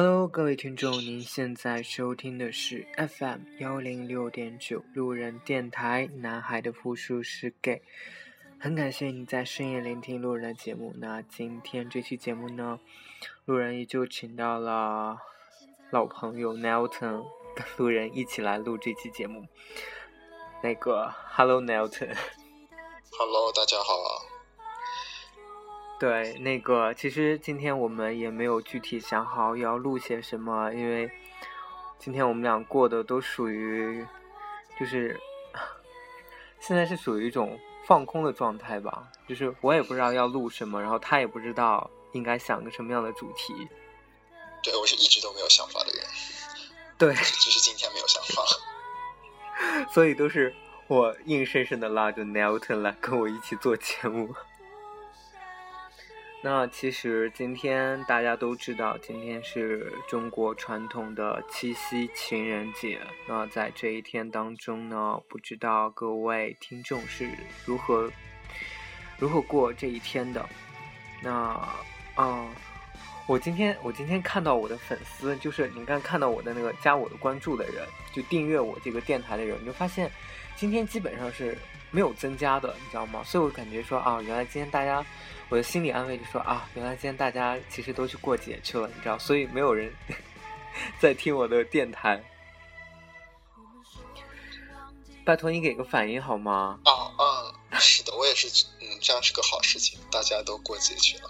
[0.00, 7.82] Hello，各位听众，您现在收听的是 FM 幺零六点九路人电台，男孩的复数是 gay。
[8.60, 10.94] 很感谢你在深夜聆听路人的节目。
[10.98, 12.78] 那今天这期节目呢，
[13.44, 15.18] 路人依旧请到了
[15.90, 19.48] 老朋友 Nelton 跟路人一起来录这期节目。
[20.62, 22.14] 那个，Hello Nelton。
[23.18, 24.27] Hello，大家好。
[25.98, 31.10] 对，那个其实今天我们也没有具体想好要录些什么，因为
[31.98, 34.06] 今天我们俩过的都属于，
[34.78, 35.18] 就是
[36.60, 39.08] 现在是属于一种放空的状态吧。
[39.26, 43.68] 就是我也不知道要录什么，然后他也不知道应该想个什么样的主题。
[44.62, 46.04] 对我是一直都没有想法的人，
[46.96, 48.42] 对，只是今天没有想法。
[49.92, 50.54] 所以都是
[50.86, 54.32] 我硬生生的拉着 Nelton 来跟我一起做节目。
[56.40, 63.00] 那其实今天大家都知道，今天是中国传统的七夕情人节。
[63.26, 67.28] 那在这一天当中呢，不知道各位听众是
[67.64, 68.08] 如何
[69.18, 70.48] 如何过这一天的？
[71.20, 71.68] 那
[72.14, 72.46] 啊、
[73.26, 80.08] 我今天我今天看到我的粉丝，就是你刚看到我的那个加我的关注的人，就订阅我这个电台的人，你就发现
[80.54, 81.58] 今天基本上是
[81.90, 83.24] 没有增加的，你知道吗？
[83.24, 85.04] 所以我感觉说啊，原来今天大家。
[85.48, 89.92] 我的心理安慰就说啊，原来今天大家其实都去过节去了，你知道，所以没有人
[91.00, 92.22] 在听我的电台。
[95.24, 96.78] 拜托你给个反应好吗？
[96.84, 96.90] 啊
[97.70, 101.24] 啊，是的，我也是，嗯，这样是个好事情，大家都过节去了。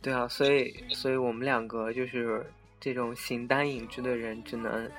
[0.00, 4.90] 对啊，所以，所以我们两个就是这种形单影只的人，只能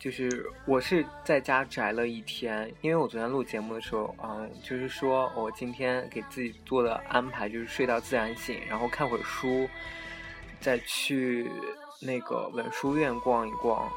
[0.00, 9.68] 就是我是在家宅了一天，因为我昨天录节目的时候，嗯，就是说我今天给自己做的安排就是睡到自然醒，然后看会儿书，
[10.58, 11.50] 再去
[12.00, 13.92] 那个文殊院逛一逛，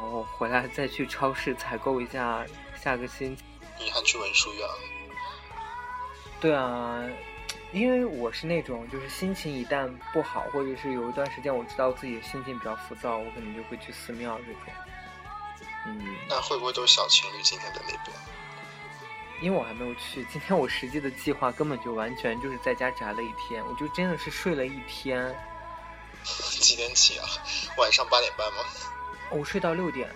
[0.00, 3.44] 然后回来再去超市采购一下下个星期。
[3.78, 4.66] 你还去文殊院？
[6.40, 7.06] 对啊，
[7.72, 14.62] 因为我是那种就是心情一旦不好，或者是有一段时间我知道自己心情比较浮躁，我可能就会去寺庙这种。
[15.86, 18.16] 嗯，那会不会都是小情侣今天在那边？
[19.40, 25.34] 因为我还没有去，今天我实际的计划根本就完全就是在家宅了一天，我就真的是睡了一天，
[26.60, 27.26] 几点起啊？
[27.76, 28.58] 晚上八点半吗？
[29.30, 30.08] 我睡到六点。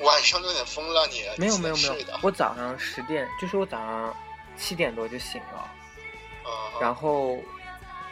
[0.00, 1.24] 晚上六点疯了你？
[1.38, 4.14] 没有没有没有，我早上十点，就是我早上
[4.54, 5.58] 七点多就醒了，
[6.44, 7.38] 啊，然后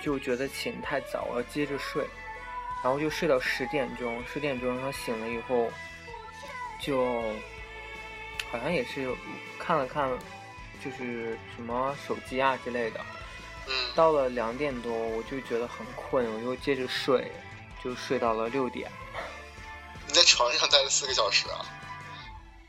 [0.00, 2.02] 就觉得醒太早，我要接着睡，
[2.82, 5.70] 然后就睡到十点钟，十点钟然后醒了以后，
[6.84, 7.22] 就
[8.50, 9.14] 好像也是
[9.58, 10.10] 看了看，
[10.84, 13.00] 就是什么手机啊之类的。
[13.66, 17.32] 嗯，到了两点多，我就觉得很困，我又接着睡，
[17.82, 18.90] 就睡到了六点。
[20.06, 21.64] 你在床上待了四个小时啊？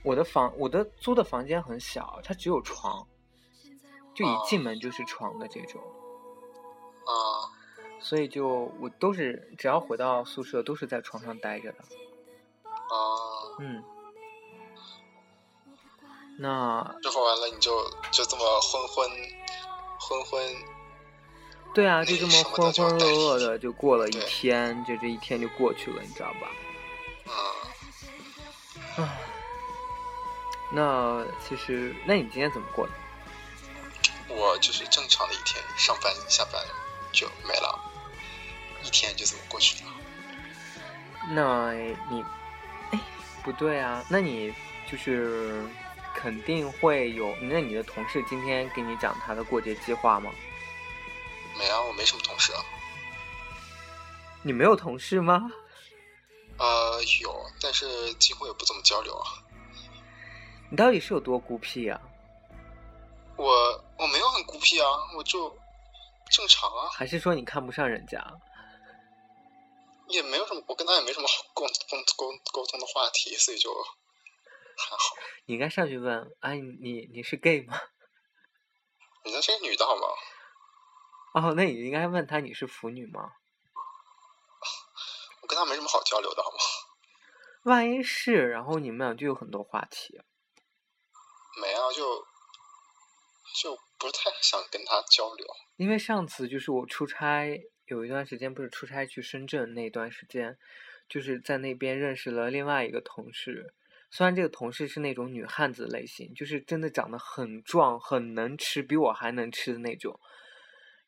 [0.03, 3.05] 我的房，我的租的房间很小，它只有床，
[4.13, 5.81] 就一进门就是床的这种，
[7.03, 7.51] 啊，
[7.99, 11.79] 所以就我都是只要回到宿舍都是在床上待着的。
[12.63, 12.95] 啊，
[13.59, 13.83] 嗯，
[16.37, 19.09] 那之后完了你就就这么昏昏
[19.99, 20.55] 昏昏，
[21.73, 26.51] 对啊，就这么浑浑噩噩的就过了一天，就这一天就过去了，你知道吧？
[27.25, 27.33] 啊，
[28.97, 29.17] 唉，
[30.71, 32.93] 那其实，那你今天怎么过的？
[34.27, 36.61] 我就是正常的一天，上班下班
[37.11, 37.79] 就没了，
[38.83, 39.91] 一天就这么过去了。
[41.31, 41.71] 那
[42.09, 42.23] 你，
[42.91, 42.99] 哎，
[43.43, 44.53] 不对啊，那你
[44.91, 45.65] 就是
[46.15, 50.31] 肯定会有，那你的同事今天给你讲他的过节计划吗？
[51.57, 52.63] 没啊，我没什么同事啊。
[54.41, 55.51] 你没有同事吗？
[56.57, 59.43] 呃，有，但是几乎也不怎么交流啊。
[60.69, 61.99] 你到底是有多孤僻啊？
[63.37, 64.87] 我我没有很孤僻啊，
[65.17, 65.49] 我就
[66.31, 68.25] 正常啊，还是说你看不上人家？
[70.07, 73.69] 也没有什么，我跟他也没什么好沟沟沟沟通的话题，所以就
[74.77, 75.15] 还好。
[75.45, 77.79] 你应该上去问，哎，你你是 gay 吗？
[79.23, 80.07] 你那是个女的好吗？
[81.33, 83.33] 哦，那你应该问他你是腐女吗？
[85.41, 86.57] 我跟他没什么好交流的好吗？
[87.63, 90.19] 万一是，然后你们俩就有很多话题。
[91.61, 92.25] 没啊，就
[93.61, 95.47] 就不是太想跟他交流。
[95.77, 100.57] 因为上次就是我出差，有一段时间不是出差去深圳那段时间，
[101.09, 103.73] 就是在那边认识了另外一个同事。
[104.15, 110.17] 虽然这个同事是那种女汉子类型，就是真的长得很壮、很能吃，比我还能吃的那种。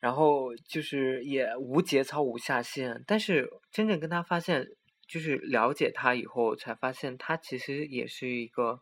[0.02, 4.68] 然后就是也无节操无下限，但是真正跟他发现，
[5.08, 8.82] 就是了解他以后，才发现他其实也是一个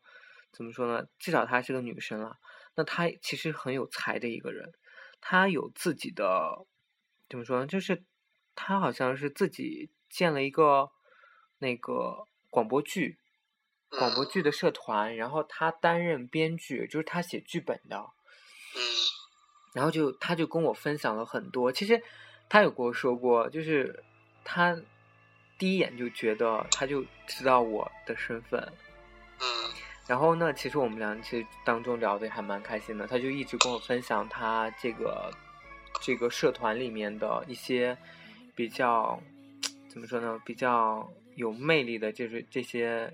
[0.51, 1.05] 怎么说呢？
[1.19, 2.37] 至少她是个女生啊。
[2.73, 4.73] 那她其实很有才的一个人，
[5.21, 6.65] 她有自己的
[7.29, 7.67] 怎么说呢？
[7.67, 8.03] 就是
[8.55, 10.89] 她好像是自己建了一个
[11.59, 13.19] 那个广播剧，
[13.97, 17.97] 广播剧的社团，然后他担任编剧，就是他写剧本的。
[18.75, 18.81] 嗯。
[19.73, 22.01] 然后就他就跟我分享了很多，其实
[22.47, 24.03] 他有跟我说过，就是
[24.43, 24.77] 他
[25.57, 28.61] 第一眼就觉得他就知道我的身份，
[29.41, 29.45] 嗯。
[30.07, 35.31] 然后呢，其实我们俩其实当中聊的还蛮开心的，他就一直跟我分享他这个
[36.01, 37.97] 这个社团里面的一些
[38.55, 39.19] 比较
[39.89, 43.11] 怎么说呢，比较有魅力的，就是这些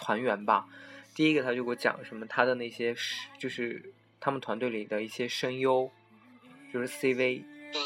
[0.00, 0.66] 团员吧。
[1.14, 5.90] 第一个他就给我讲什么他的那些是就是他们团队里的一些声优，
[6.72, 7.78] 就是 CV 嗯，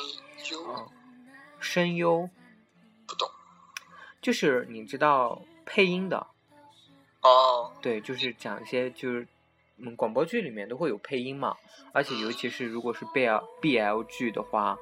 [0.50, 0.86] 有啊，
[1.58, 2.28] 声优
[3.06, 3.28] 不懂。
[4.22, 6.26] 就是你知道配音的，
[7.22, 9.26] 哦，对，就是讲一些就是
[9.78, 11.56] 嗯广播剧里面都会有配音嘛，
[11.92, 14.78] 而且尤其是如果是 BL BL 剧的话，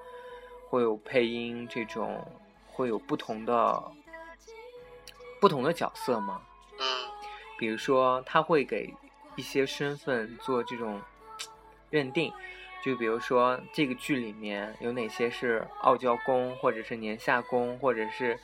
[0.69, 2.25] 会有配音这种
[2.67, 3.82] 会有不同的
[5.40, 6.43] 不同的角色嘛，
[6.79, 6.84] 嗯
[7.62, 8.92] 比如说他会给
[9.36, 11.00] 一些身份做这种
[11.90, 12.32] 认定，
[12.84, 18.36] 就比如说这个剧里面有哪些是傲娇公，或者是年下公，或者是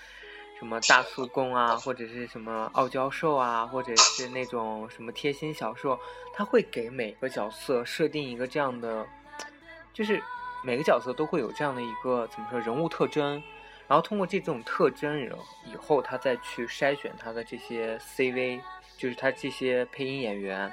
[0.57, 5.99] 什么大叔公啊，或者是什么傲娇兽啊，或者是那种什么贴心小受，
[6.33, 9.05] 他会给每个角色设定一个这样的，
[9.93, 10.23] 就是
[10.63, 13.43] 每个角色都会有这样的一个怎么说人物特征。
[13.89, 18.61] 然后通过这种特征，然后以后他再去筛选他的这些 CV，
[18.99, 20.71] 就是他这些配音演员。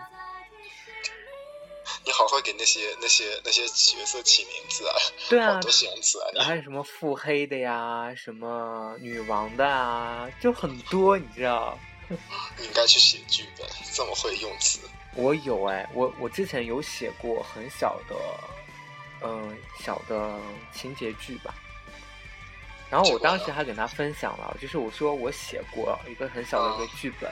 [2.04, 4.96] 你好会给那些那些那些角色起名字啊，
[5.30, 11.78] 对啊好，多形容词啊，你还有什么腹黑的呀，什么女王的啊，就很多，你知道？
[12.10, 14.80] 你应该去写剧本，这么会用词。
[15.16, 18.16] 我有哎，我我之前有写过很小的，
[19.24, 20.40] 嗯、小的
[20.74, 21.56] 情节剧吧。
[22.90, 27.32] 然后我当时还跟他分享了，就是我说我写过一个很小的一个剧本，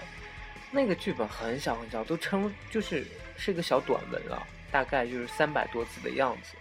[0.74, 3.06] 那个剧本很小很小，都称就是
[3.38, 6.58] 是一个小短文了，大概就是三百多字的样子。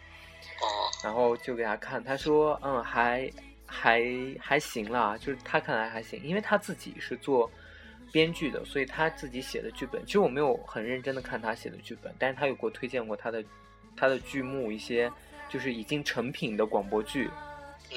[0.61, 0.67] 哦，
[1.03, 3.29] 然后就给他看，他说嗯还
[3.65, 4.05] 还
[4.39, 7.51] 还行啦，就是他看来还行，因为他自己是做
[8.13, 13.43] 编剧的，所以他自己写的剧本，其实我没有很认真的看他写的剧本，但是他有给我推荐过他的
[13.97, 15.11] 他的剧目一些
[15.49, 17.31] 就是已经成品的广播剧，
[17.91, 17.97] 嗯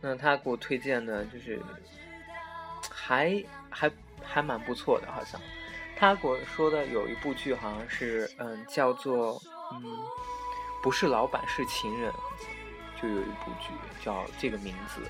[0.00, 1.60] 那他给我推荐的就是
[3.02, 3.90] 还还
[4.22, 5.40] 还蛮不错的，好像
[5.96, 9.40] 他给我说的有一部剧好像是嗯叫做
[9.72, 9.82] 嗯
[10.82, 12.12] 不是老板是情人，
[13.00, 13.70] 就有一部剧
[14.04, 15.00] 叫这个名字。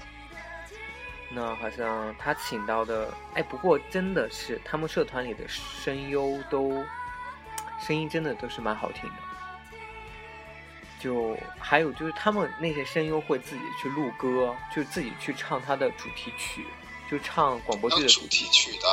[1.32, 6.84] 那好像他请到的，哎，不过真的是他们社团里的声优都
[7.78, 9.16] 声音真的都是蛮好听的。
[10.98, 16.66] 就还有就是他们那些声优会自己去录歌，就自己去唱他的主题曲，
[17.10, 18.86] 就唱广播剧的主题题曲的，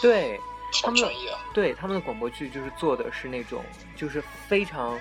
[0.00, 0.40] 对，
[0.82, 1.38] 他们的专业啊。
[1.52, 3.64] 对他们的广播剧就是做的是那种
[3.96, 5.00] 就是非常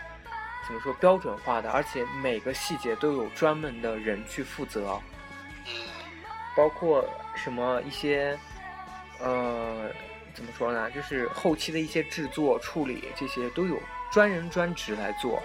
[0.66, 5.00] 怎么说标准化的，而且每个细节都有专门的人去负责，
[5.68, 5.74] 嗯
[6.56, 8.38] 包括什么一些
[9.20, 9.90] 呃
[10.34, 13.78] 怎么说呢，就是后期的一些制作处理这些都有
[14.12, 15.42] 专人专职来做。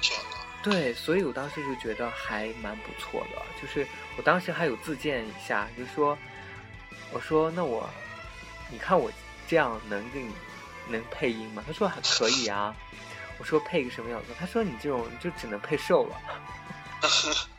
[0.00, 6.18] 天哪，对，所以我当时就觉得还蛮不错的，就是我当时还有自荐一下，就说
[7.12, 7.88] 我说那我
[8.70, 9.08] 你看我
[9.46, 10.34] 这样能给你
[10.88, 11.62] 能配音吗？
[11.64, 12.74] 他说还可以啊。
[13.38, 14.32] 我说配个什么样子？
[14.36, 16.16] 他说你这种就只能配瘦了。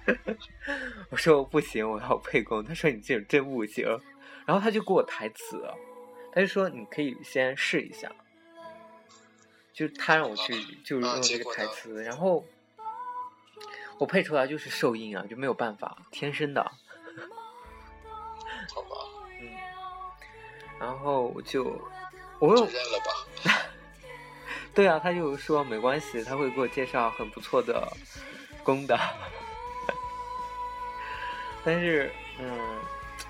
[1.10, 2.62] 我说不行，我要配公。
[2.62, 3.86] 他说你这种真不行。
[4.46, 5.64] 然后他就给我台词，
[6.34, 8.12] 他就说你可以先试一下。
[9.72, 12.44] 就他让我去，就是啊用这个台词，然后
[14.00, 16.64] 我配出来就是受音啊，就没有办法，天生的。
[16.64, 16.72] 好
[18.84, 18.90] 吧，
[19.42, 19.50] 嗯，
[20.80, 21.64] 然后我就
[22.40, 23.12] 我又就认了吧。
[24.76, 27.92] 对啊，他就说没关系，他会给我介绍很不错的
[28.64, 29.00] 工的。
[31.66, 32.80] 但是，嗯，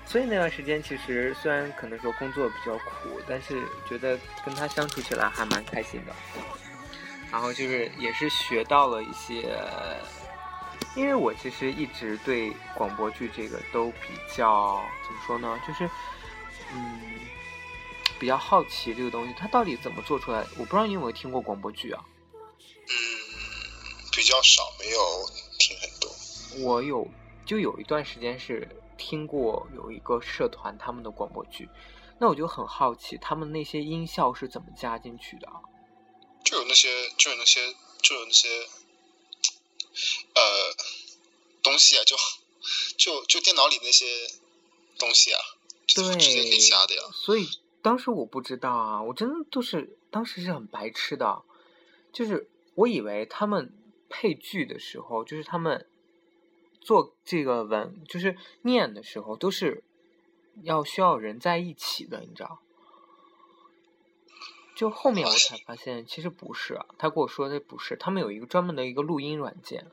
[0.04, 6.12] 所以那段时间其实虽然可能说工作比较苦，但是觉得跟他相处起来还蛮开心的。
[7.32, 9.58] 然后就是也是学到了一些，
[10.96, 15.88] 因为我其实一直对广播剧这个都比较怎么说呢，就是
[16.72, 17.02] 嗯
[18.18, 20.40] 比较好奇这个东西它到底怎么做出来。
[20.56, 22.04] 我不知道你有没有听过广播剧啊？
[22.32, 22.92] 嗯，
[24.12, 24.98] 比较少，没有
[25.58, 26.10] 听很多。
[26.66, 27.06] 我有
[27.46, 31.68] 就有一段时间是听过有一个社团他们的广播剧，
[32.18, 35.48] 那我就很好奇，他们那些音效是怎么加进去的？
[36.42, 37.60] 就有那些，就有那些，
[38.02, 38.48] 就有那些，
[40.34, 40.42] 呃，
[41.62, 42.16] 东西啊，就
[42.96, 44.06] 就就电脑里那些
[44.98, 45.40] 东西啊，
[45.86, 47.02] 就是直接可以加的呀。
[47.12, 47.48] 所以
[47.82, 51.42] 当时我不知道啊，我真的都是当时是很白痴的，
[52.12, 53.72] 就是我以为他们
[54.08, 55.86] 配剧的时候，就是他们
[56.80, 59.82] 做这个文，就是念的时候，都是
[60.62, 62.60] 要需要人在一起的，你知道。
[64.78, 66.78] 就后面我才发现，其实不是。
[66.98, 69.90] 他跟我说的不是，他们有一个专门的一个录音软件。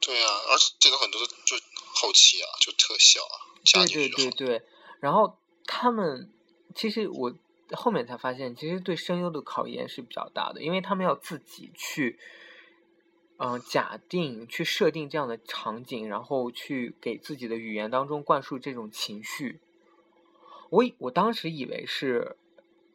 [0.00, 1.56] 对啊，而且这个很多的就
[1.94, 3.54] 后期啊，就特效啊，
[3.86, 4.62] 对对对对。
[4.98, 6.28] 然后他们
[6.74, 7.32] 其实我
[7.70, 12.18] 后面才发现，其实对声优的考验是比较大的，因为他们要自己去，
[13.36, 19.60] 嗯，假定去设定这样的场景，然后去给自己的语言当中灌输这种情绪。
[20.70, 22.36] 我我当时以为是。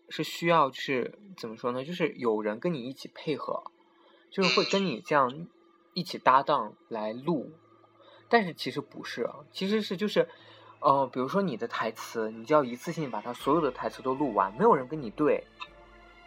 [0.09, 1.83] 是需要，就是怎么说呢？
[1.83, 3.63] 就是有人跟你一起配合，
[4.31, 5.47] 就是会跟你这样
[5.93, 7.51] 一起搭档来录。
[8.27, 10.27] 但是其实不是，其实是就是，
[10.79, 15.43] 呃，比如说你的台词，你就要一次性把它所有的台词都录完，没有人跟你对，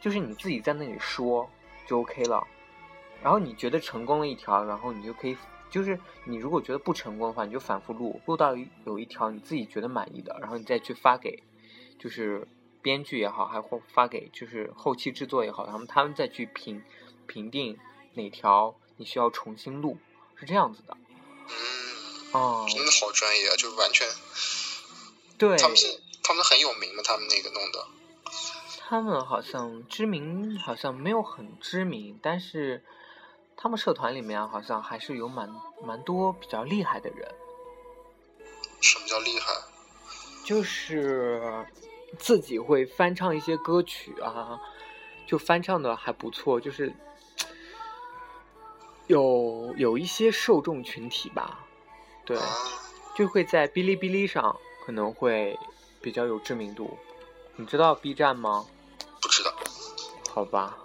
[0.00, 1.48] 就是你自己在那里说
[1.86, 2.46] 就 OK 了。
[3.22, 5.36] 然后你觉得成功了一条，然后你就可以，
[5.70, 11.42] 就是你如果觉得不成功的话，你就反复录，录到有一条你自己觉得满意的，然后你再去发给，
[11.98, 12.46] 就是。
[12.82, 16.82] 编剧也好，还会发给就是后期制作也好，他们他们再去评
[17.28, 17.78] 评定
[18.14, 19.96] 哪条你需要重新录，
[20.34, 20.96] 是这样子的。
[21.48, 24.08] 嗯，哦，真的好专业啊，就完全。
[25.38, 25.56] 对。
[25.56, 27.86] 他们是他们很有名的，他们那个弄的。
[28.78, 32.84] 他们好像知名，好像没有很知名，但是
[33.56, 35.48] 他们社团里面好像还是有蛮
[35.82, 37.32] 蛮多比较厉害的人。
[38.80, 39.46] 什么叫厉害？
[40.44, 41.64] 就是。
[42.18, 44.60] 自己会翻唱一些歌曲啊，
[45.26, 46.92] 就翻唱的还不错，就是
[49.06, 51.58] 有有一些受众群体吧，
[52.24, 52.38] 对，
[53.16, 55.58] 就会在哔哩哔哩上可能会
[56.00, 56.98] 比较有知名度。
[57.56, 58.66] 你知道 B 站吗？
[59.20, 59.52] 不知道。
[60.30, 60.78] 好吧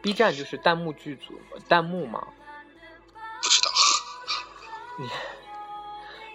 [0.00, 2.26] ，B 站就是弹幕剧组，弹幕嘛。
[3.42, 3.70] 不知道。
[4.98, 5.08] 你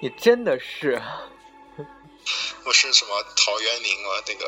[0.01, 1.01] 你真的是。
[2.63, 4.09] 不是什么陶渊明吗？
[4.27, 4.45] 那个，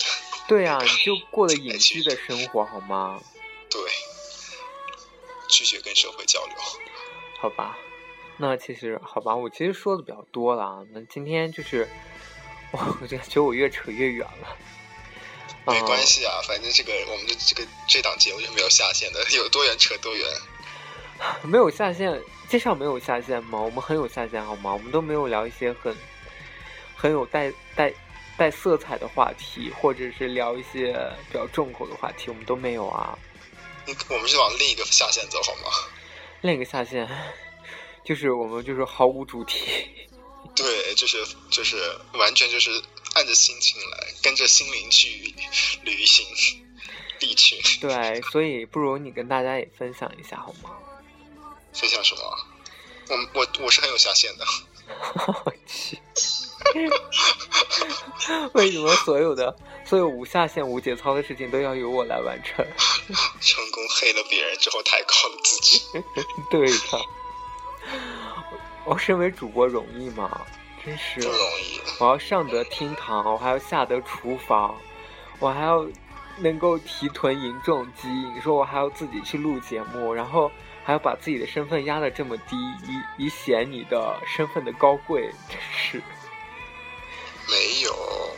[0.48, 3.20] 对呀，你就过了隐居的 生活好吗？
[3.70, 3.80] 对，
[5.48, 6.54] 拒绝跟社会交流。
[7.40, 7.76] 好吧，
[8.36, 10.78] 那其实好吧，我其实说的比较多了啊。
[10.92, 11.88] 那今天就是，
[12.72, 14.56] 我 我觉得我越扯越远了。
[15.66, 20.26] 没关系啊，反正这个我们的这个这档节目就没有下限的，有多远扯多远。
[21.42, 23.60] 没有下限，介绍没有下限吗？
[23.60, 24.72] 我们很有下限好吗？
[24.72, 25.94] 我们都没有聊一些很。
[27.00, 27.94] 很有带带
[28.36, 30.92] 带色彩的话题，或者是聊一些
[31.28, 33.16] 比较重口的话题，我们都没有啊。
[34.10, 35.70] 我们是往另一个下线走，好吗？
[36.42, 37.08] 另一个下线，
[38.04, 39.64] 就是我们就是毫无主题。
[40.56, 41.76] 对，就是就是
[42.14, 42.70] 完全就是
[43.14, 45.32] 按着心情来，跟着心灵去
[45.82, 46.26] 旅行，
[47.20, 47.56] 地区。
[47.80, 50.70] 对，所以不如你跟大家也分享一下好吗？
[51.72, 52.22] 分享什么？
[53.08, 54.44] 我我我是很有下限的。
[55.44, 55.96] 我去。
[58.52, 62.64] 为什么所有的所有无下限、无节操的事情都要由我来完成？
[63.40, 65.82] 成功黑了别人之后，抬高了自己。
[66.50, 66.76] 对的，
[68.84, 70.42] 我身为主播容易吗？
[70.84, 71.80] 真是不容易。
[72.00, 74.74] 我要上得厅堂，我还要下得厨房，
[75.38, 75.86] 我还要
[76.38, 78.08] 能够提臀赢重击。
[78.08, 80.50] 你说我还要自己去录节目，然后
[80.84, 86.02] 还要把自己的身份压得这么低，以以显你的身份的高贵，真是。
[87.50, 88.30] 没有，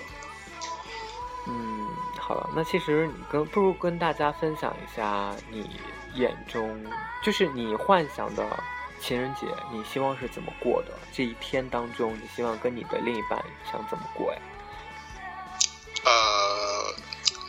[1.48, 5.68] 嗯，好了，那其实你跟不如跟大家分享一下你
[6.14, 6.84] 眼中，
[7.24, 8.62] 就是你幻想的
[9.00, 10.92] 情人节，你希望是怎么过的？
[11.12, 14.40] 这一天当中，你希望跟你的另一半想怎么过呀？
[16.04, 16.94] 呃，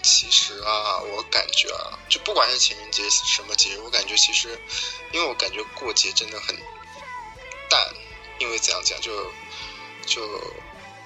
[0.01, 4.59] 其实啊，我感觉啊，就不管是情人节什么节日，我感觉其实，
[5.11, 6.55] 因为我感觉过节真的很
[7.69, 7.79] 淡，
[8.39, 9.11] 因为怎样讲，就
[10.07, 10.21] 就。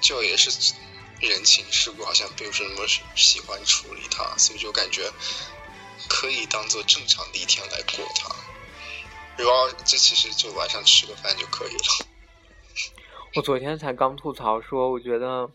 [0.00, 0.74] 就也是
[1.20, 5.10] 人情世故，好像并不是那么喜欢处理它，所以就感觉
[6.08, 8.34] 可以当做正常的一天来过它。
[9.36, 12.06] 然后这其实就晚上吃个饭就可以了。
[13.34, 15.50] 我昨天才刚吐槽说，我觉得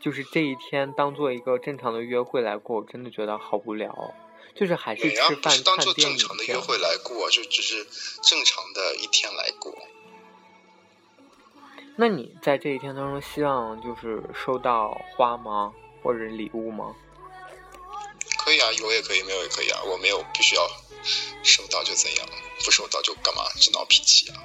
[0.00, 4.14] 就是这一天当做一个正常的约会来过，我真的觉得好无聊。
[4.54, 7.86] 就是还是吃饭看电影做正常的约会来过，就只是
[8.22, 9.74] 正常的一天来过。
[11.96, 15.72] 那你在这一天当中，希望就是收到花吗，
[16.02, 16.94] 或者礼物吗？
[18.38, 19.80] 可以啊，有也可以，没有也可以啊。
[19.84, 20.66] 我没有必须要
[21.42, 22.26] 收到就怎样，
[22.64, 23.44] 不收到就干嘛？
[23.56, 24.40] 只闹脾气啊？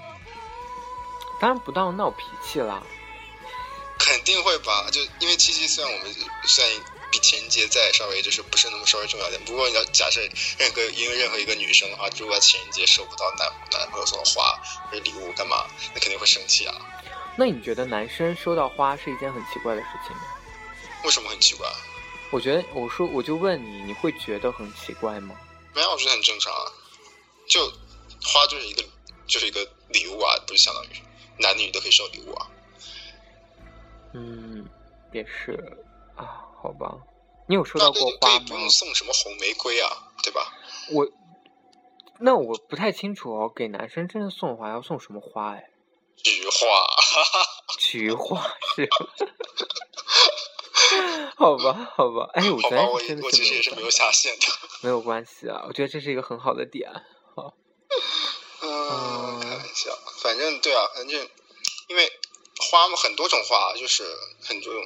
[1.39, 2.83] 当然不到闹脾气啦。
[3.97, 4.89] 肯定会吧？
[4.91, 6.13] 就因为七夕虽然我们
[6.43, 10.21] 虽然比情人节再稍微就是不是那么稍微重要点，不过你要假设
[10.59, 14.59] 任何因为任何一个女生的话，如果情人节收不到男男朋友送的花
[14.91, 16.75] 或者礼物干嘛，那肯定会生气啊。
[17.37, 20.23] 那你觉得男生收到花是一件很奇怪的事情吗？
[21.03, 21.67] 为什么很奇怪？
[22.31, 25.35] 我觉得，我说我就问你，你会觉得很奇怪吗？
[25.73, 26.65] 没有，我觉得很正常啊。
[27.47, 27.61] 就
[28.21, 28.83] 花就是一个
[29.27, 30.87] 就是一个礼物啊，不是相当于
[31.39, 32.47] 男女都可以收礼物啊。
[34.13, 34.67] 嗯，
[35.13, 35.51] 也是
[36.15, 36.97] 啊，好吧。
[37.47, 38.45] 你有收到过花吗？
[38.47, 39.89] 不用送什么红玫瑰啊，
[40.23, 40.41] 对吧？
[40.91, 41.07] 我
[42.19, 45.51] 那我不太清楚哦，给男生真的送花要送什么花？
[45.51, 45.69] 哎，
[46.23, 46.67] 菊花，
[47.79, 48.89] 菊花是？
[51.35, 52.29] 好吧，好吧。
[52.33, 54.45] 哎，我好吧，昨天我是真的我其实也是没有下线的。
[54.81, 56.91] 没有关系啊，我觉得这是一个很好的点。
[57.35, 57.53] 好
[58.61, 61.29] 嗯，开玩笑，反正对啊，反正
[61.87, 62.11] 因为
[62.71, 64.03] 花嘛，很多种花，就是
[64.41, 64.83] 很多种。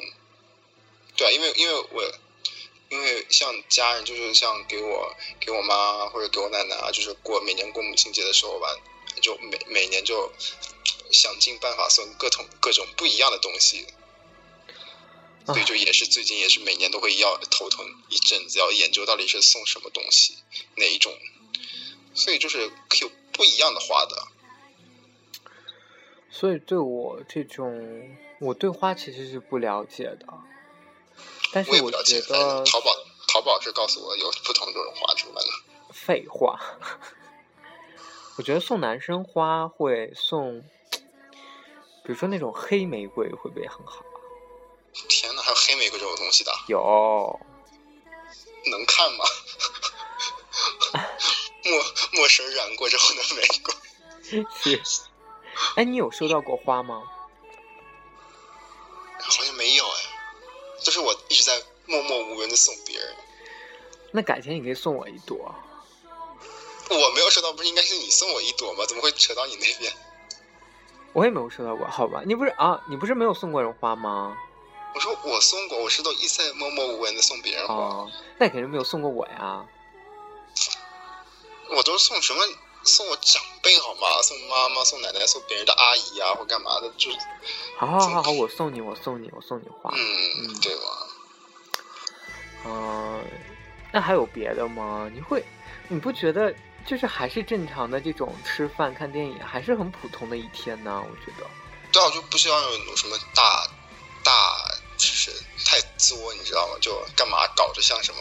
[1.15, 2.03] 对啊，因为因为我
[2.89, 8.67] 因为像家人，就是像给我给我妈或者给我奶奶啊，就是过每年过母亲节的时候吧，
[9.21, 10.31] 就每每年就
[11.11, 13.85] 想尽办法送各种各种不一样的东西。
[15.45, 20.37] 所以就也是最近也是每年都会要头疼一阵子，要研究到底是送什么东西，
[20.75, 21.11] 哪一种，
[22.13, 22.71] 所以就是
[23.01, 24.27] 有不一样的花的。
[26.29, 30.27] 所以对我这种，我对花其实是不了解的，
[31.51, 32.95] 但是我觉得淘宝
[33.27, 35.49] 淘宝是告诉我有不同种花出来的。
[35.91, 36.59] 废话。
[38.37, 40.63] 我觉得送男生花会送，
[42.03, 44.03] 比如说那种黑玫瑰，会不会很好？
[45.07, 47.39] 天哪，还有黑玫瑰这种东西的，有，
[48.65, 49.25] 能看吗？
[51.63, 51.83] 墨
[52.13, 54.45] 墨水染过之后的玫瑰，
[54.83, 55.01] 是。
[55.75, 57.03] 哎，你有收到过花吗？
[59.19, 59.99] 好像没有哎，
[60.81, 63.15] 就是我一直在默默无闻的送别人。
[64.11, 65.53] 那改天你可以送我一朵。
[66.89, 68.85] 我没有收到，不是应该是你送我一朵吗？
[68.85, 69.93] 怎么会扯到你那边？
[71.13, 72.21] 我也没有收到过，好吧？
[72.25, 72.81] 你不是啊？
[72.87, 74.35] 你不是没有送过人花吗？
[74.93, 77.73] 我说我送过，我是都一再默默无闻的送别人花。
[77.73, 79.65] 哦，那肯定没有送过我呀。
[81.75, 82.39] 我都是送什么？
[82.83, 84.21] 送我长辈好吗？
[84.23, 87.17] 送妈妈、送奶奶、送别人的阿姨啊，或干嘛的，就是
[87.77, 89.91] 好好好好，我送你，我送你，我送你花。
[89.93, 89.99] 嗯，
[90.47, 90.81] 嗯对吧？
[92.65, 93.23] 嗯、
[93.91, 95.09] 那还有别的吗？
[95.13, 95.45] 你会，
[95.87, 96.53] 你不觉得
[96.85, 101.01] 就是还是正常的这种吃饭看电影，还是很普通的一天呢？
[101.01, 101.47] 我觉得。
[101.91, 103.67] 对啊，我就不希望有什么大
[104.23, 104.31] 大，
[104.97, 105.31] 就是
[105.65, 106.75] 太作，你知道吗？
[106.79, 108.19] 就干嘛搞得像什么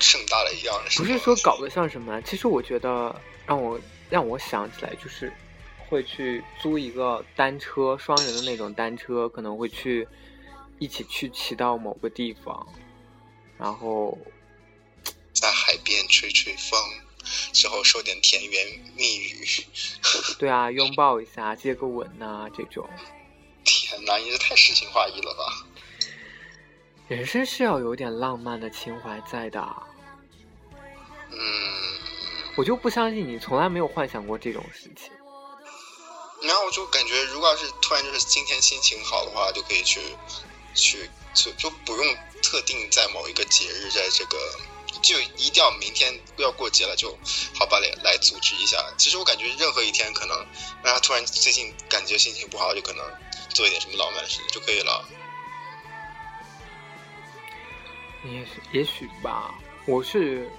[0.00, 0.76] 盛大的一样？
[0.96, 3.14] 不是说搞得像什么，其实我觉得
[3.46, 3.78] 让我
[4.10, 5.32] 让我想起来，就是
[5.88, 10.06] 会去租一个单车，双人的那种单车，可能会去
[10.80, 12.66] 一起去骑到某个地方，
[13.56, 14.18] 然后
[15.32, 16.80] 在海边吹吹风，
[17.52, 19.46] 之后说点甜言蜜语。
[20.38, 22.88] 对啊，拥抱一下，接个吻呐、这种。
[23.64, 25.66] 天哪，你这太诗情画意了吧？
[27.06, 29.60] 人生是要有点浪漫的情怀在的，
[31.30, 31.38] 嗯，
[32.56, 35.12] 我就不相信你从来没有幻想过这种事情。
[36.42, 40.00] 然后我就感觉，如果要是突然就是今天心情好的话，就可以去
[40.74, 44.36] 去就就不用特定在某一个节日，在这个
[45.02, 47.16] 就一定要明天要过节了，就
[47.58, 48.76] 好吧来来组织一下。
[48.96, 50.36] 其实我感觉任何一天可能
[50.82, 53.04] 让他突然最近感觉心情不好，就可能
[53.50, 55.04] 做一点什么浪漫的事情就可以了。
[58.24, 59.54] 也许也许吧，
[59.86, 60.50] 我是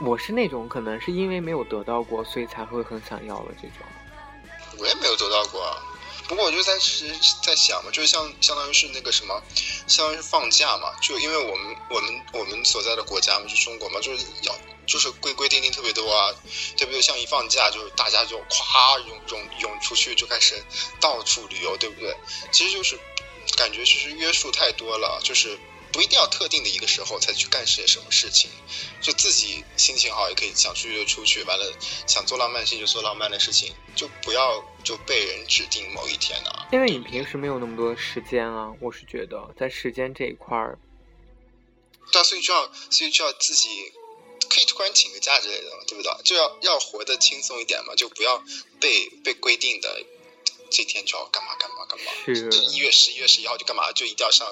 [0.00, 3.78] 我是那种可能是因为没有得到过，所以才会很想要的这种。
[4.78, 5.76] 我也没有得到过啊。
[6.32, 9.42] 不过我就在是在想嘛，就是像相当于是那个什么，
[9.86, 16.32] 相当于是放假嘛，就因为我们我们我们所在的国家嘛，就中国嘛，就是要就是规规定定特别多啊，
[16.78, 17.02] 对不对？
[17.02, 20.64] 像一放假，就大家就咵涌涌涌出去，就开始
[20.98, 22.16] 到处旅游，对不对？
[22.50, 22.98] 其实就是
[23.54, 25.60] 感觉其实约束太多了，就是
[25.92, 28.50] 不一定要特定的一个时候才去干些什么事情，
[29.02, 31.72] 就自己心情好也可以想出去就出去，完了
[32.06, 36.66] 想做浪漫的事情就做浪漫的事情，就不要就被人指定某一天啊。
[36.72, 40.78] 因为你平时没有那么多时间啊，我是觉得在时间这一块儿，
[42.10, 43.92] 对啊，所以就要所以就要自己
[44.48, 46.10] 可以突然请个假之类的，对不对？
[46.24, 48.42] 就要要活得轻松一点嘛，就不要
[48.80, 50.02] 被被规定的
[50.70, 52.12] 这天就要干嘛干嘛干嘛。
[52.24, 54.46] 是一月十一月十一号就干嘛，就一定要上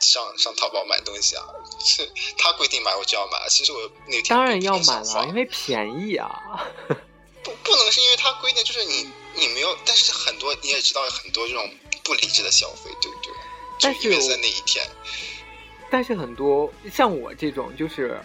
[0.00, 1.44] 上上淘宝买东西啊？
[1.84, 6.28] 是 他规定买我就要买，其实我那天当然要买了，因为便宜啊。
[7.42, 11.70] 不不能是因为他规定，就是你你没有，但是很多你也知道很多这种
[12.04, 13.32] 不理智的消费，对不对？
[13.80, 14.86] 但就是在那一天，
[15.90, 18.20] 但是很多像我这种，就是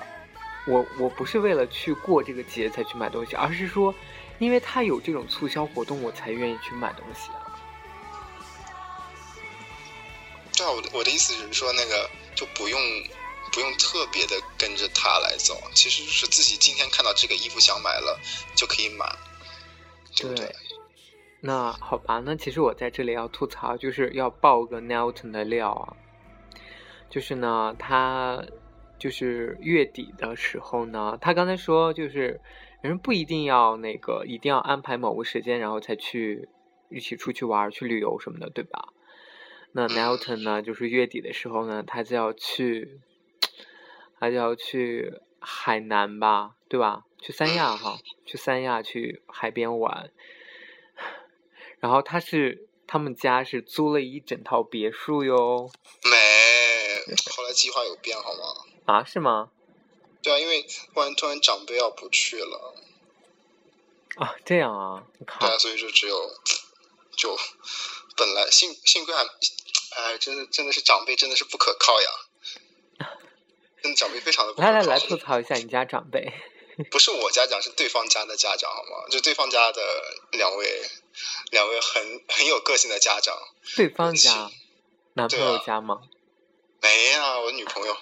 [0.67, 3.95] 我我不是为了去过这个节才去买东西，而是说，
[4.37, 7.44] 因为他有这种促销活动，我才愿意去买东西啊。
[10.71, 12.79] 我的我的意思是说，那个就不用
[13.51, 18.19] 不用特别的跟着他来走，其实是自己今天看到这个衣服想买了
[18.55, 19.05] 就可以买，
[20.15, 20.53] 对不对？
[21.41, 25.95] 那好吧，那其实我在这里要吐槽，就是要爆个 Nelton 的料啊，
[27.09, 28.43] 就是呢，他
[28.97, 32.41] 就是月底的时候呢，他刚才说就是
[32.81, 36.49] 人不一定要那个一定要安排某个时间，然后才去
[36.89, 38.89] 一起出去玩去旅游什么的，对吧？
[39.77, 43.01] 那 Nelton 呢，就是月底的时候呢，他就要去，
[44.17, 47.03] 他就要去海南吧，对吧？
[47.21, 50.09] 去三亚哈，去三亚去海边玩。
[51.81, 55.69] 然后他是他们家是租了一整套别墅哟，
[56.03, 58.65] 没，后来计划有变好吗？
[58.85, 59.51] 啊，是吗？
[60.23, 62.75] 对啊，因为突然突然长辈要不去了，
[64.15, 66.31] 啊，这样啊，对，啊，所以就只有
[67.17, 67.37] 就
[68.15, 69.23] 本来幸幸亏还，
[69.95, 72.09] 哎，真的真的是长辈真的是不可靠呀，
[73.81, 74.71] 真的长辈非常的不可靠。
[74.71, 76.33] 来来来，吐槽一下你家长辈。
[76.91, 79.07] 不是我家长，是对方家的家长，好吗？
[79.09, 79.81] 就对方家的
[80.33, 80.81] 两位，
[81.51, 83.33] 两位很很有个性的家长。
[83.77, 84.51] 对方家，
[85.13, 86.01] 男朋友家吗？
[86.81, 87.97] 没啊，我女朋友。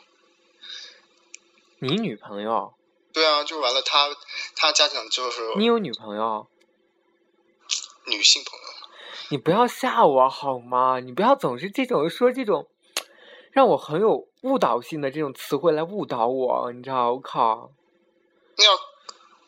[1.77, 2.73] 你女朋友？
[3.13, 4.17] 对啊，就完了，他
[4.55, 6.47] 他家长就是你有女朋友？
[8.07, 8.65] 女性朋友。
[9.29, 10.99] 你不要吓我好吗？
[10.99, 12.67] 你不要总是这种说这种，
[13.51, 17.13] 让我很有误导性的这种词汇来误导我，你知道？
[17.13, 17.71] 我靠，
[18.57, 18.77] 那要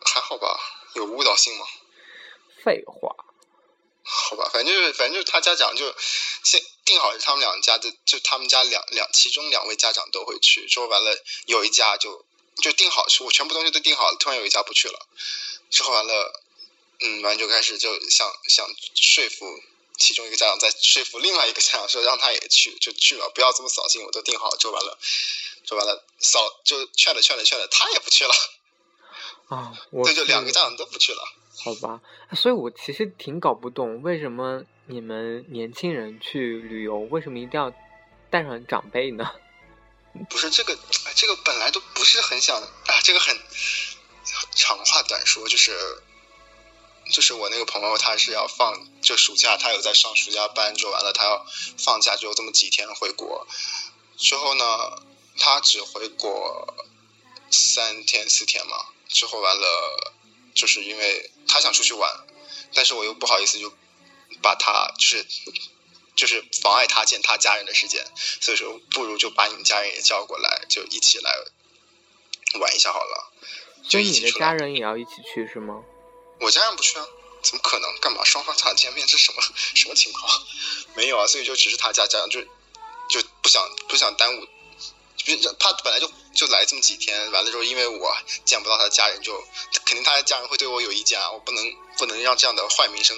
[0.06, 0.60] 还好吧？
[0.96, 1.66] 有误导性吗？
[2.64, 3.16] 废话。
[4.08, 5.84] 好吧，反正就是反正就是他家长就
[6.44, 11.12] 先定好是他们两家的，就他们家两两其中两位家长都会去，之后完了
[11.48, 12.24] 有一家就
[12.62, 15.08] 就定好是我全部东西都定好了，突然有一家不去了，
[15.72, 16.44] 之后完了，
[17.02, 19.46] 嗯，完就开始就想想说服
[19.98, 24.98] 其中一个家长，再说服另外一个家长说让他也去，就去了，不要这么扫兴，我都定好了，就完了，
[25.66, 28.34] 就完了，扫就劝了劝了劝了，他也不去了，
[29.50, 31.22] 啊，我对，就两个家长都不去了。
[31.64, 32.02] 好吧，
[32.36, 37.72] 所以我其实挺搞不懂，为什么你们年轻人去旅游，为什么一定要
[38.30, 39.32] 带上长辈呢？
[40.30, 40.74] 不是这个，
[41.06, 43.38] 哎这个本来都不是很想啊，这个很
[44.56, 45.72] 长话短说，就是
[47.12, 51.46] 就是我那个朋友，他是要放就暑假，他有在上暑假班，就完了，他要
[51.78, 53.48] 放假只有这么几天回国，
[54.18, 55.04] 之后呢，
[55.38, 56.76] 他只回国
[57.52, 60.14] 三天四天嘛，之后完了，
[60.54, 62.26] 就是因为他想出去玩，
[62.74, 63.72] 但是我又不好意思就
[64.42, 65.26] 把他就是
[66.16, 68.06] 就是妨碍他见他家人的时间，
[68.42, 71.32] 所以说不如就把你们家人也叫过来，就一起来
[72.60, 73.32] 玩一下好了。
[73.84, 75.84] 所以你的家人也要一起去是吗？
[76.40, 77.06] 我家人不去啊，
[77.42, 77.90] 怎么可能？
[78.00, 79.06] 干嘛双方想见面？
[79.08, 79.42] 这什么
[79.74, 80.42] 什么情况？
[80.96, 82.42] 没有啊，所以就只是他家家长就
[83.10, 84.48] 就不想不想耽误，
[85.16, 89.34] 就是他本来就就来这么几天，完了之后因为我见不到他的家人就，
[89.86, 91.64] 肯定他的家人会对我有意见啊，我不能
[91.98, 93.16] 不能让这样的坏名声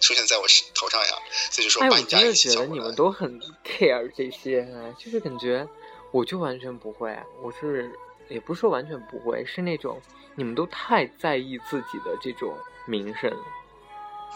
[0.00, 1.18] 出现在我身头上呀，
[1.50, 2.78] 所以就说把你家人一起觉得你。
[2.80, 5.66] 们都很 care 这些，哎就是感觉
[6.10, 7.90] 我就完全不会，我是
[8.28, 10.00] 也不是说完全不会，是那种
[10.38, 13.44] 你们都太在意自己的这种名声了。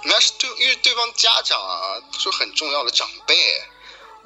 [0.04, 3.36] 那是对，因为对方家长啊，是很重要的长辈。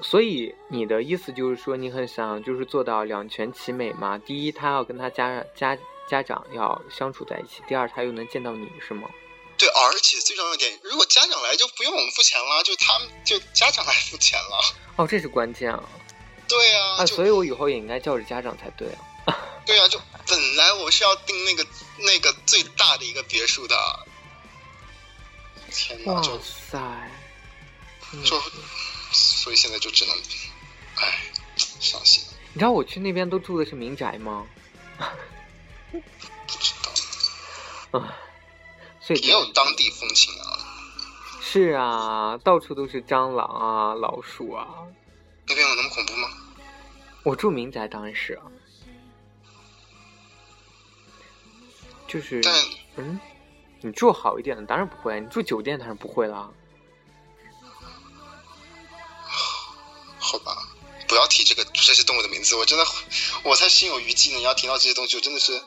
[0.02, 4.16] 所以你的意思就是说，你很想就是做到两全其美嘛？
[4.16, 5.76] 第一，他要跟他家家
[6.08, 9.06] 家长要相处在一起；第二，他又能见到你，是吗？
[9.58, 14.74] 对，而且最重要一点，如果家长来就不用我们付钱了，就他们就家长来付钱了。
[14.96, 15.82] 哦，这是关键啊！
[16.48, 18.98] 对啊，啊，所以我以后也应该叫着家长才对啊。
[19.66, 21.66] 对啊，就本来我是要订那个
[21.98, 23.76] 那个最大的一个别墅的。
[25.72, 27.10] 天哪，哇就塞，
[28.24, 28.50] 就是
[29.12, 30.16] 所以现在就只能，
[30.94, 31.32] 唉，
[31.80, 34.46] 伤心，你知道我去那边都住的是民宅吗？
[35.90, 35.98] 不
[36.46, 36.72] 知
[37.90, 38.16] 道，啊，
[39.00, 40.58] 所以也有当地风情啊。
[41.42, 44.66] 是啊，到处都是蟑螂啊、老鼠啊。
[45.48, 46.28] 那边有那么恐怖吗？
[47.24, 48.42] 我住民宅当然是啊。
[52.06, 52.54] 就是但
[52.96, 53.20] 嗯，
[53.80, 56.50] 你住好一点的当然不会，你住酒店当然不会啦。
[60.18, 60.56] 好吧，
[61.06, 62.84] 不要提这个这些动物的名字，我真的
[63.44, 64.36] 我才心有余悸呢。
[64.38, 65.60] 你要提到这些东西，我真的是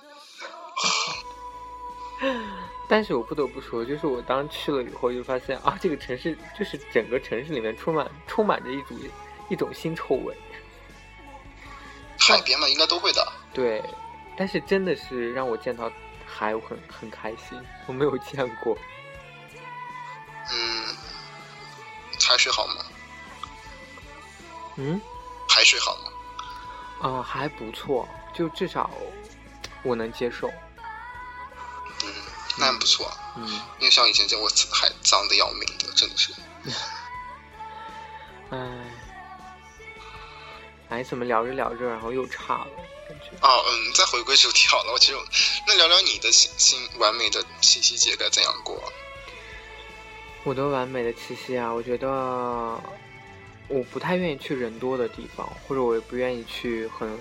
[2.89, 8.97] 但是我不得不说，就是我当去了以后，就发现啊，这个城市就是整个城市里面充满充满着一种
[9.49, 10.35] 一种腥臭味。
[12.17, 13.31] 海边嘛，应该都会的。
[13.53, 13.83] 对，
[14.35, 15.89] 但是真的是让我见到
[16.39, 18.77] 海，我很很开心，我没有见过。
[20.51, 20.95] 嗯，
[22.25, 22.75] 海水好吗？
[24.77, 25.01] 嗯，
[25.49, 27.09] 海水好吗？
[27.09, 28.89] 啊、还不错，就至少
[29.83, 30.47] 我能接受。
[32.03, 32.13] 嗯，
[32.57, 33.11] 那很不错。
[33.35, 33.45] 嗯，
[33.79, 36.33] 因为像以前见过海脏的要命的，真的是。
[38.51, 38.57] 唉，
[40.99, 42.71] 哎，怎么聊着聊着，然后又差了，
[43.07, 43.27] 感觉。
[43.41, 44.91] 哦，嗯，再回归主题好了。
[44.91, 45.17] 我其实
[45.65, 48.83] 那聊聊你的新新完美的七夕节该怎样过？
[50.43, 52.09] 我的完美的七夕啊，我觉得
[53.69, 57.17] 我不太愿意去人多的地方，或者我也不愿意去很，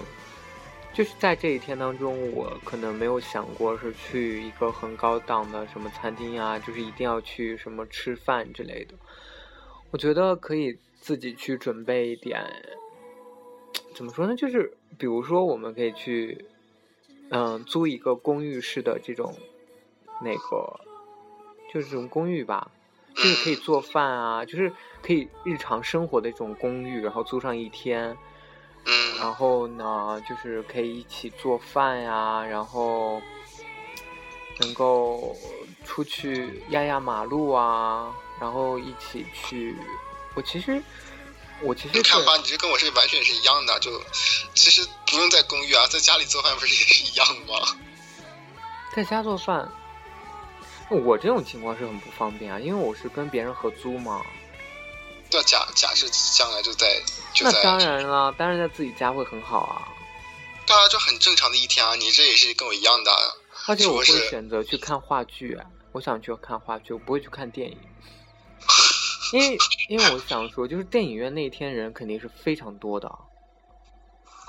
[0.92, 8.94] 就是在这一天当中，我可能没有想过是去一个很高档的什么餐厅啊，就是一定要去什么吃饭之类的。
[9.92, 12.44] 我觉得可以自己去准备一点，
[13.98, 14.36] 怎么说呢？
[14.36, 16.46] 就是比如说，我们可以去，
[17.30, 19.34] 嗯，租一个公寓式的这种，
[20.22, 20.78] 那个，
[21.74, 22.70] 就是这种公寓吧。
[23.16, 28.16] 就是可以做饭啊，就是可以日常生活的这种公寓，然后租上一天，
[28.86, 33.20] 嗯然后呢，就是可以一起做饭呀，然后
[34.60, 35.34] 能够
[35.82, 39.74] 出去压压马路啊，然后一起去。
[40.36, 40.80] 我其实，
[41.62, 43.78] 我其实你看吧，你这跟我是完全是一样的。
[43.80, 43.90] 就
[44.54, 47.78] 其实不用在公寓啊，在家里做饭不是也是一样吗？
[48.94, 49.70] 在家做饭。
[50.90, 54.22] 我这种情况是很不方便啊，因为我是跟别人合租嘛。
[55.30, 57.02] 对啊，假假设将来就在
[57.34, 59.88] 就在，那当然了，当然在自己家会很好啊。
[60.66, 61.94] 对啊，就很正常的一天啊。
[61.96, 63.20] 你这也是跟我一样的啊。
[63.66, 67.76] 而且我会是选择去看话剧、啊，我想去看话剧，我不会去看电影，
[69.32, 73.08] 因为因为我想说，就是电影院那天人肯定是非常多的。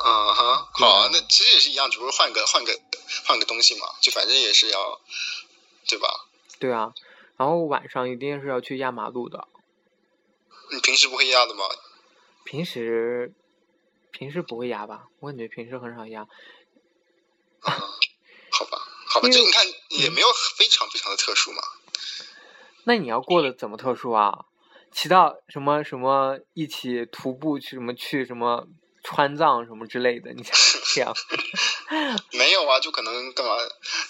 [0.02, 2.80] 嗯哼，好啊，那其实也是一样，只不过换个换个
[3.26, 5.02] 换个东西嘛，就反正也是要，
[5.88, 6.08] 对吧？
[6.58, 6.94] 对啊，
[7.36, 9.48] 然后晚上一定是要去压马路的。
[10.72, 11.66] 你平时不会压的吗？
[12.46, 13.34] 平时
[14.12, 15.08] 平时不会压吧？
[15.20, 16.26] 我感觉平时很少压。
[17.62, 17.74] 嗯，
[18.52, 21.62] 好吧，好吧，因为这你看也没有非常非常的特殊嘛。
[22.86, 24.46] 那你要过得怎么特殊啊？
[24.92, 28.68] 骑到什么什么一起徒步去什么去什么
[29.04, 30.34] 川藏什么之类的？
[30.34, 30.54] 你想
[30.94, 31.14] 这样？
[32.34, 33.56] 没有啊，就可能干嘛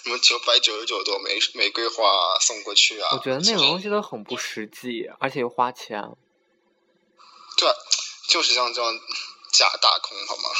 [0.02, 2.04] 什么九百九十九朵玫玫瑰花
[2.40, 3.08] 送过去啊。
[3.12, 6.02] 我觉得那种东西都很不实际，而且又花钱。
[7.56, 7.72] 对啊，
[8.28, 8.92] 就是像这样
[9.52, 10.50] 假大空好吗？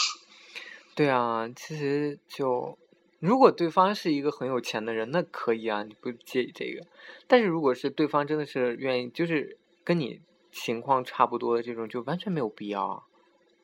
[0.95, 2.79] 对啊，其实就
[3.21, 6.87] 如果对方是一个很有钱的人，那可以啊，你不介意这个。
[7.27, 10.21] 但是如果是对方真的是愿意，就是跟你
[10.53, 13.03] 情况差不多的这种，就完全没有必要啊。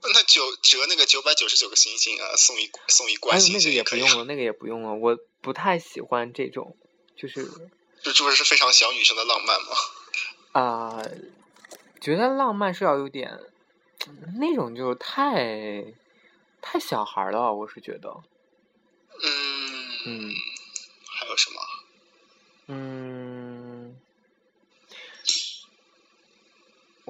[0.03, 3.71] 那九折那个九百九十九个星星啊，送一送一还罐星有那个。
[3.73, 6.77] 也不用了，那个也不用了，我不太喜欢这种，
[7.17, 7.45] 就是
[8.03, 9.69] 这这不是非常小女生的浪漫吗？
[10.53, 11.03] 啊、
[12.01, 13.39] 觉得浪漫是要有点
[14.39, 15.93] 那种就太
[16.61, 18.09] 太小孩儿了，我是觉得，
[19.23, 20.35] 嗯嗯
[21.19, 21.61] 还有什么？
[22.69, 23.16] 嗯，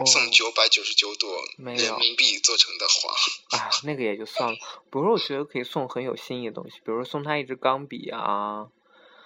[0.05, 3.15] 送九百九十九朵没有人民币做成的花。
[3.57, 4.57] 啊，那个也就算了。
[4.57, 8.69] 比如说，我觉得可以送很有新意的东西，比如说送他一支钢笔啊，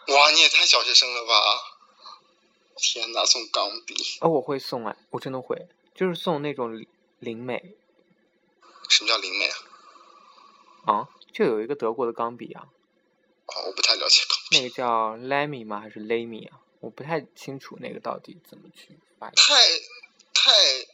[0.06, 1.34] 哇，你也太小学生了吧！
[2.76, 6.86] 天哪，送钢笔，啊，我会送哎，我真的会，就是送那种灵
[7.18, 7.74] 灵美
[8.88, 9.46] 什么叫灵美
[10.84, 10.94] 啊？
[10.94, 12.68] 啊，就有一个德国的钢笔啊，
[13.46, 14.56] 哦，我不太了解钢笔。
[14.56, 15.80] 那个叫 Lamy 吗？
[15.80, 16.60] 还是 Lamy 啊？
[16.80, 19.34] 我不太清楚那个到底怎么去发音。
[19.36, 19.54] 太
[20.50, 20.86] 太，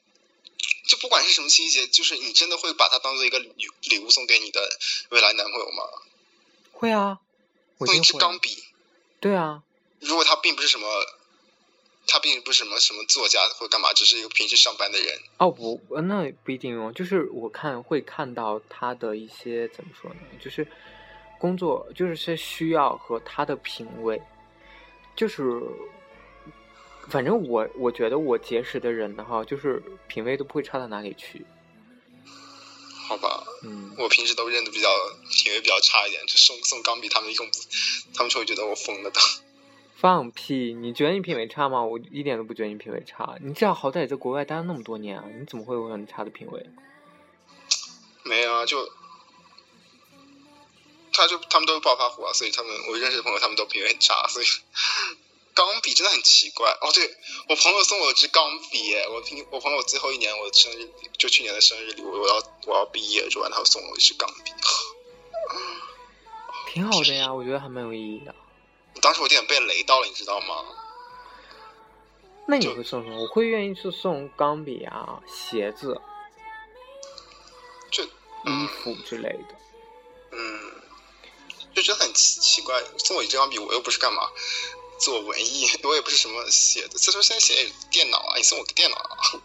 [0.87, 4.61] 就不管是什么情节，就是你真的会把它当做一个礼礼物送给你的
[5.11, 5.83] 未来男朋友吗？
[6.73, 7.19] 会啊，
[7.79, 8.19] 我一送一支。
[8.19, 8.64] 钢笔，
[9.19, 9.62] 对啊，
[10.01, 10.87] 如果他并不是什么，
[12.07, 20.66] 他并不是什么什么作家或干嘛，只是一个平时上班的人，哦，我呃那不一定哦，就是我看会看到他的一些怎么说呢，就是
[21.38, 24.21] 工作就是些需要和他的品味，
[25.16, 25.42] 就是
[27.09, 31.47] 反正我我觉得我结识的人呢哈，就是品味都不会差到哪里去。
[33.09, 33.45] 好吧？
[33.62, 34.88] 嗯，我平时都认得比较
[35.31, 37.49] 品味比较差一点，就送送钢笔，他们一共
[38.14, 39.21] 他们就会觉得我疯了的。
[39.97, 40.75] 放屁！
[40.75, 41.83] 你觉得你品味差吗？
[41.83, 43.37] 我一点都不觉得你品味差。
[43.40, 46.66] 你至少好歹也在国外待了那么多年啊，你怎么会有很差的品味？
[48.25, 48.90] 没有啊，就
[51.12, 54.47] 他就他们都是暴发户啊，所以他们我认识的朋友他们都品味很差，所以
[55.57, 56.71] 钢笔真的很奇怪。
[56.83, 57.16] 哦，对
[57.49, 62.35] 我朋友送我支钢笔，我平我朋友最后一年我生日就去年的生日礼物，我要
[62.66, 64.53] 我要毕业之后，他送我一支钢笔，
[66.69, 68.35] 挺好的呀，我觉得还蛮有意义的。
[69.01, 70.64] 当时我有点被雷到了，你知道吗？
[72.47, 73.23] 那你会送什么？
[73.23, 76.01] 我会愿意去送钢笔啊、鞋子、
[77.90, 78.11] 就衣
[78.45, 79.57] 嗯服之类的。
[80.33, 80.83] 嗯，
[81.75, 84.23] 就觉得很奇奇怪，送我一支钢笔，我又不是干嘛
[84.99, 89.43] 做文艺， 我也不是什么写的，所以说现在写电脑啊，你送我个电脑啊，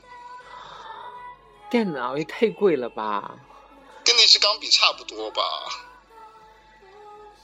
[1.70, 3.40] 电脑也太贵了吧！
[4.04, 5.42] 跟那支钢笔差不多吧？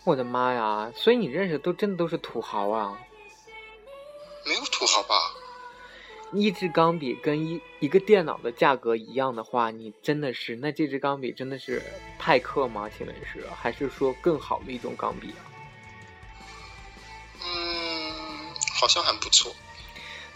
[0.03, 0.91] 我的妈呀！
[0.95, 2.97] 所以你认识的都真的都是土豪啊！
[4.45, 5.33] 没有土豪吧？
[6.33, 11.81] 一支钢笔跟一一个电脑的价格一样的话，你真的是那这支钢笔真的是
[12.17, 12.89] 派克吗？
[12.89, 15.46] 请问是还是说更好的一种钢笔啊？
[18.77, 19.55] 好像还不错。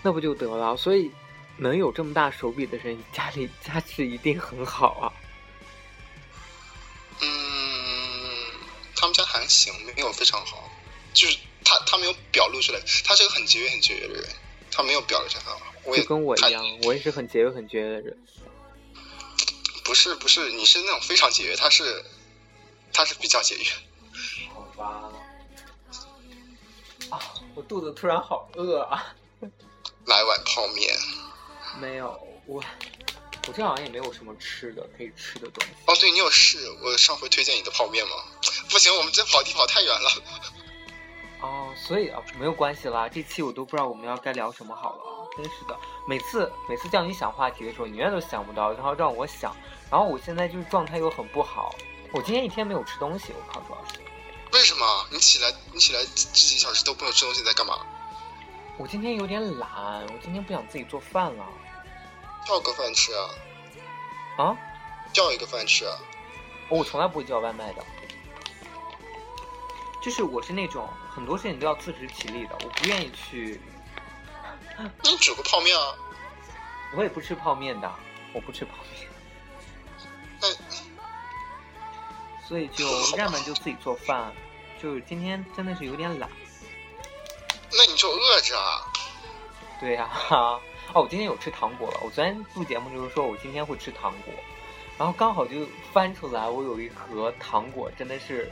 [0.02, 0.76] 那不就得了？
[0.76, 1.12] 所以
[1.58, 5.14] 能有这么大手笔的人，家里家世一定很好啊！
[7.22, 7.30] 嗯，
[8.96, 10.68] 他们家还行，没有非常好，
[11.14, 14.28] 就是他他没有表露出来，他是个很节约很节约的人，
[14.72, 15.44] 他没有表露出来。
[15.84, 18.18] 我也就跟我一样，我也是很节约很节约的人。
[19.84, 22.04] 不是不是，你是那种非常节约，他是
[22.92, 23.64] 他是比较节约。
[24.52, 25.12] 好吧。
[27.12, 27.20] 啊，
[27.54, 29.14] 我肚子突然好饿啊！
[30.06, 30.90] 来碗泡面。
[31.80, 32.08] 没有，
[32.48, 32.64] 我
[33.48, 35.72] 我这好像也没有什么吃的可以吃的东西。
[35.86, 38.12] 哦，对你有事，我上回推荐你的泡面吗？
[38.72, 40.10] 不行，我们这跑题跑太远了。
[41.42, 43.10] 哦，所以啊，没有关系啦。
[43.10, 45.78] 这期我都不知道我们要该聊什么好了啊，真是的。
[46.08, 49.56] 每次每次叫你想话题的时候，你永远都想不到，然后让我想，
[49.90, 51.76] 然后我现在就是状态又很不好。
[52.14, 54.00] 我今天一天没有吃东西，我靠，主要是
[54.54, 55.08] 为什么？
[55.10, 57.80] 你起来，你起来这几小时都不能吃东西，你在干嘛？
[58.78, 59.70] 我今天有点懒，
[60.08, 61.46] 我今天不想自己做饭了。
[62.46, 63.30] 叫个饭吃啊，
[64.38, 64.58] 啊？
[65.14, 65.98] 叫一个饭吃啊。
[66.70, 67.86] 哦我从来不会叫外卖的，
[70.02, 73.62] 就是我是那种很多事情都要自食其力的，我不愿意去，
[75.04, 75.94] 你煮个泡面啊。
[76.96, 77.90] 我也不吃泡面的，
[78.34, 79.08] 我不吃泡面，
[80.42, 80.48] 那
[82.52, 82.86] 所以就
[83.16, 84.30] 要么就自己做饭，
[84.84, 86.30] 就是今天真的是有点懒。
[87.72, 88.92] 那你就饿着啊。
[89.80, 90.60] 对呀、哈，
[90.94, 92.00] 哦，我今天有吃糖果了。
[92.04, 94.34] 我昨天录节目就是说我今天会吃糖果，
[94.98, 98.52] 然后刚好就翻出来，我有一盒糖果，真的是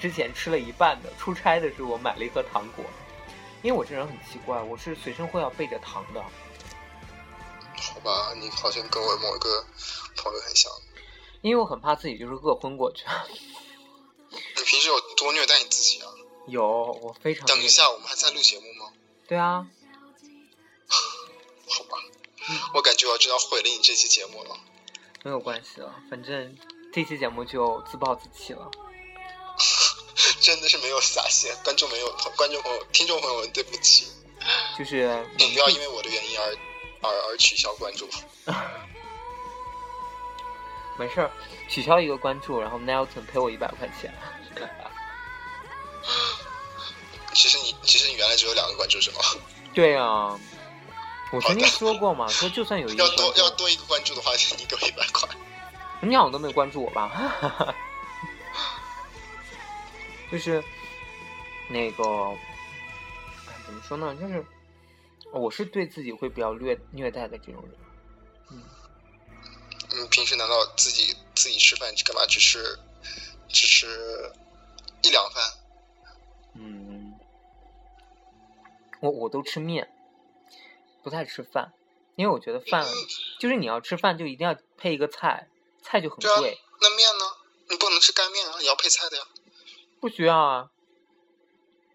[0.00, 1.12] 之前吃了一半的。
[1.18, 2.84] 出差的时候我买了一盒糖果，
[3.62, 6.22] 因为我这人很奇怪，我是随身会要备着糖的。
[7.76, 9.66] 好吧，你好像跟我某一个
[10.16, 10.70] 朋友很像。
[11.42, 13.04] 因为我很怕自己就是饿昏过去。
[14.30, 16.08] 你平时有多虐待你自己啊？
[16.46, 18.92] 有，我非常等一下，我们还在录节目吗？
[19.28, 19.66] 对啊，
[21.68, 21.98] 好吧，
[22.74, 24.56] 我感觉我知道毁了你这期节目了。
[25.24, 26.56] 没有关系了，反正
[26.92, 28.70] 这期节目就自暴自弃了。
[30.40, 34.06] 真的是没有下限，观众没有，观众朋友、听众朋友们，对不起，
[34.78, 36.56] 就是你不要因为我的原因而
[37.02, 38.08] 而而取消关注。
[40.98, 41.30] 没事儿，
[41.68, 44.12] 取消一个关注，然后 Nelson 赔我一百块钱。
[47.32, 49.18] 其实你，其实你原来只有两个关注是吗？
[49.72, 50.38] 对啊，
[51.32, 55.28] 我曾经说过嘛，说就算有一个要多，要多一个关注的话， 你给我一百块。
[56.00, 57.74] 你好像都没有关注我吧？
[60.30, 60.62] 就是
[61.68, 62.04] 那个，
[63.48, 64.14] 哎，怎么说呢？
[64.16, 64.44] 就是
[65.32, 67.72] 我是对自己会比较虐虐待的这种人。
[69.94, 72.26] 你平时难道自己自己吃饭干嘛？
[72.26, 72.78] 只吃
[73.48, 74.32] 只吃
[75.02, 75.42] 一两饭？
[76.54, 77.18] 嗯，
[79.00, 79.92] 我我都吃面，
[81.02, 81.72] 不太吃饭，
[82.16, 82.86] 因为我觉得饭
[83.38, 85.48] 就是你要吃饭就一定要配一个菜，
[85.82, 87.24] 菜就很贵，那面呢？
[87.68, 89.26] 你不能吃干面啊，也要配菜的呀。
[90.00, 90.70] 不需要啊。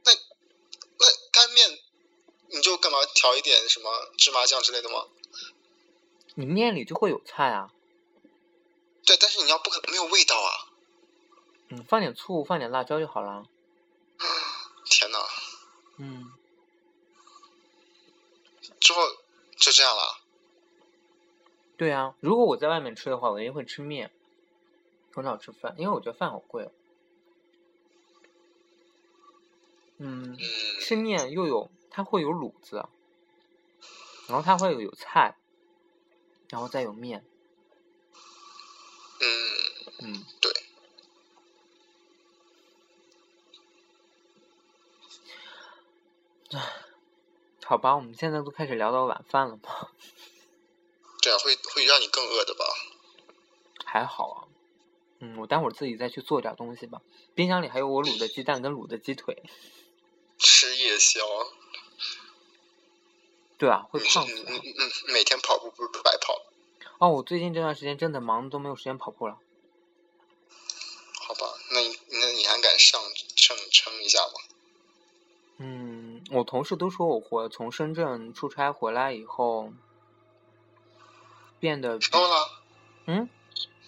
[0.04, 1.80] 那那干面
[2.50, 5.06] 你就干嘛调一点什么芝麻酱之类的吗？
[6.36, 7.72] 你面里就会有菜啊，
[9.08, 10.52] 对，但是你要不可没有味道啊！
[11.70, 13.46] 嗯，放点醋，放点辣椒就好了。
[14.84, 15.18] 天呐，
[15.98, 16.32] 嗯，
[18.82, 19.02] 之后
[19.56, 20.20] 就这样了。
[21.78, 24.12] 对啊，如果我在外面吃的话，我一定会吃面。
[25.14, 26.72] 很少吃饭，因为我觉得饭好贵哦。
[29.98, 30.38] 嗯，嗯，
[30.82, 32.86] 吃面又有它会有卤子，
[34.28, 35.36] 然后它会有有菜，
[36.50, 37.26] 然后再有面。
[40.00, 40.54] 嗯，嗯，对。
[47.64, 49.90] 好吧，我们现在都开始聊到晚饭了吗？
[51.22, 52.64] 这样，会会让你更饿的吧？
[53.84, 54.48] 还好啊。
[55.20, 57.02] 嗯，我待会儿自己再去做点东西吧。
[57.36, 59.44] 冰箱里还有我卤的鸡蛋跟卤的鸡腿。
[60.38, 61.20] 吃夜宵，
[63.58, 64.46] 对啊，会胖死啊。
[64.48, 66.42] 嗯嗯嗯，每天跑步不是白跑？
[67.00, 69.40] 哦，我最近这段时间真的忙，都没有时间跑步了。
[71.20, 73.02] 好吧，那你那你还敢上
[73.36, 74.34] 称称一下吗？
[75.58, 79.74] 嗯，我同事都说我回从深圳出差回来以后，
[81.60, 82.50] 变得瘦了，
[83.08, 83.30] 嗯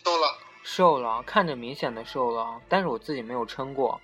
[0.03, 4.01] 瘦了，瘦了，看着明显的瘦了，但是我自己没有称过，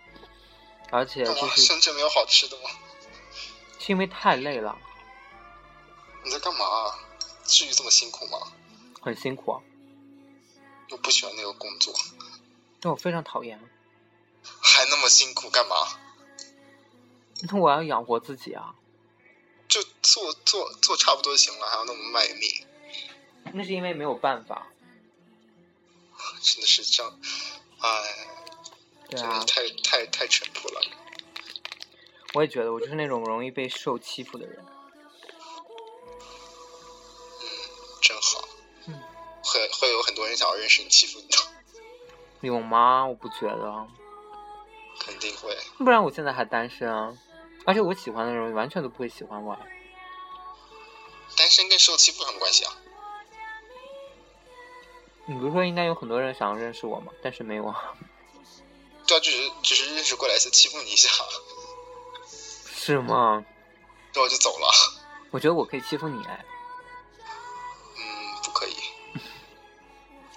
[0.90, 1.26] 而且？
[1.26, 2.70] 就是深圳没有好吃的吗？
[3.78, 4.78] 是因为太累了，
[6.24, 6.66] 你在干嘛？
[7.44, 8.38] 至于这么辛苦吗？
[9.02, 9.62] 很辛苦啊，
[10.92, 11.94] 我不喜欢那个工作，
[12.80, 13.60] 但我非常讨厌。
[14.62, 15.76] 还那么辛苦干嘛？
[17.42, 18.76] 那我要养活自己啊，
[19.68, 22.66] 就做做做差不多就行了，还要那么卖命，
[23.54, 24.68] 那是因为没有办法。
[26.42, 27.20] 真的是这样，
[27.80, 28.28] 哎，
[29.10, 30.82] 对啊真的，太太太淳朴了。
[32.34, 34.66] 我也觉得我就是那种容易被受欺负的人。
[38.02, 38.48] 真好。
[38.88, 39.02] 嗯，
[39.44, 41.38] 会会有很多人想要认识你、欺负你的，
[42.42, 43.06] 有吗？
[43.06, 43.88] 我不觉得，
[45.00, 45.58] 肯定会。
[45.78, 47.18] 不然我现在还单身啊。
[47.66, 49.60] 而且我喜欢的人完全都不会喜欢我啊。
[51.38, 52.78] 单身跟受欺负有什么关系啊？
[55.26, 57.12] 你不是说应该有很多人想要认识我吗？
[57.24, 57.96] 但是没有啊。
[59.08, 61.10] 对啊，只是只是认识过来是欺负你一下，
[62.28, 63.44] 是吗？
[64.14, 64.68] 那我就走了。
[65.32, 66.46] 我觉得我可以欺负你哎。
[67.98, 68.04] 嗯，
[68.44, 68.76] 不可以，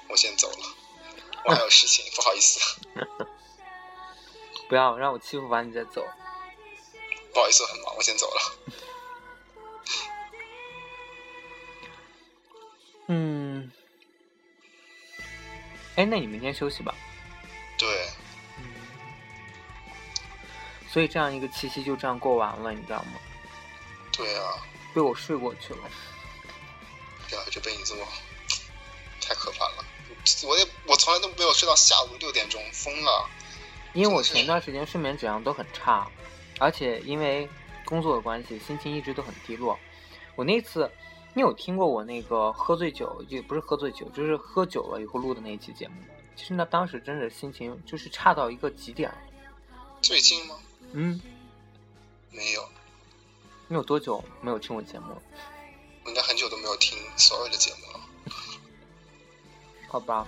[0.08, 0.74] 我先走了，
[1.44, 2.80] 我还有事情，不好意思，
[4.68, 6.04] 不要让我欺负完你再走。
[7.32, 8.40] 不好意思，很忙，我先走了。
[13.08, 13.72] 嗯。
[15.96, 16.94] 哎，那你明天休息吧。
[17.78, 18.08] 对，
[18.58, 18.64] 嗯。
[20.90, 23.18] 所以这样一个七夕就这样过完了，你知道吗？
[24.12, 24.62] 对啊，
[24.94, 25.90] 被我睡过去了。
[27.30, 28.06] 然后就被你这么，
[29.20, 29.84] 太可怕了。
[30.44, 33.28] 我也我从来都没有睡到下午六点钟，疯了。
[33.92, 36.10] 因为我前段时间睡眠质量都很差，
[36.58, 37.48] 而且因为
[37.84, 39.78] 工作的关系，心情一直都很低落。
[40.36, 40.90] 我那次，
[41.34, 45.94] 你有听过我那个喝醉酒，也不是喝醉酒，就是喝酒了以后录的那一期节目。
[46.36, 49.12] 其实呢，当时真的心情就是差到一个极点。
[50.00, 50.56] 最近吗？
[50.92, 51.20] 嗯，
[52.30, 52.68] 没有，
[53.66, 55.22] 你有多久没有听我节目了？
[56.04, 58.00] 我应该很久都没有听所有的节目了。
[59.88, 60.26] 好吧。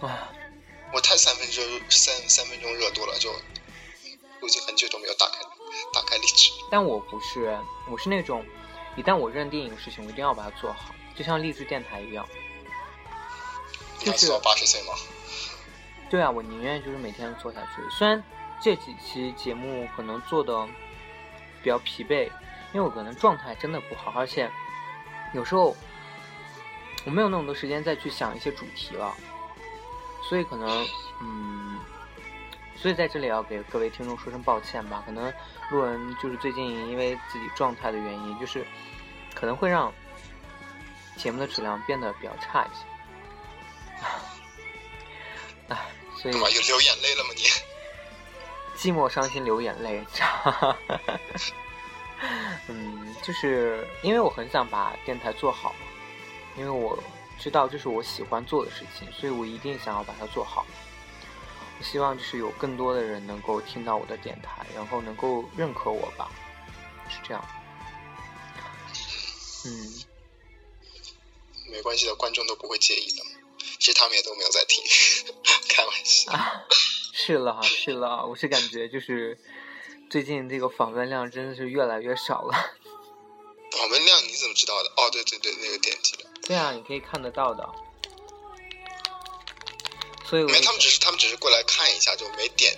[0.00, 0.32] 啊，
[0.92, 3.30] 我太三分热三三分钟热度了，就
[4.40, 5.38] 我已经很久都没有打开
[5.92, 6.50] 打开荔枝。
[6.70, 7.58] 但我不是，
[7.90, 8.44] 我是那种，
[8.96, 12.28] 一旦我认定一个事情，我一定要把它做好，就像励志电台一样。
[13.98, 14.92] 就是你要做到八十岁吗？
[16.10, 17.88] 对啊，我宁愿就是每天做下去。
[17.90, 18.22] 虽然
[18.60, 20.66] 这几期节目可能做的
[21.62, 22.24] 比较疲惫，
[22.74, 24.50] 因为我可能状态真的不好，而且
[25.32, 25.74] 有时候
[27.06, 29.16] 我没有那么多时间再去想一些主题了，
[30.22, 30.86] 所以可能
[31.20, 31.78] 嗯，
[32.76, 35.02] 所以在这里要给各位听众说声抱歉吧。
[35.04, 35.32] 可能
[35.70, 38.66] 路人就是最近因为自己状态的原因，就是
[39.34, 39.92] 可能会让
[41.16, 42.84] 节目的质量变得比较差一些。
[45.68, 45.76] 唉，
[46.16, 47.42] 所以干嘛又流眼泪了吗你？
[48.76, 50.04] 寂寞、伤心、流眼泪。
[52.68, 55.74] 嗯，就是因为我很想把电台做好，
[56.56, 56.98] 因为我
[57.42, 60.64] 知道这是我喜欢做的事情，所以我一定想要把它做好。
[61.76, 66.30] 我希望就是有更多的人能够听到我的电台，然后能够认可我吧，
[67.08, 67.44] 是这样。
[69.66, 69.92] 嗯，
[71.72, 73.24] 没关系的，观众都不会介意的。
[73.80, 74.84] 其实他们也都没有在听，
[75.68, 76.30] 开玩笑。
[76.30, 76.62] 啊，
[77.12, 79.36] 是了是了，我是感觉就是
[80.08, 82.52] 最近这个访问量真的是越来越少了。
[83.76, 84.88] 访问量你怎么知道的？
[84.90, 86.31] 哦，对对对，那个点击的。
[86.46, 87.68] 对啊，你可以看得到的。
[90.24, 92.76] 所以我没，他们只是他们只是过来看一下，就没点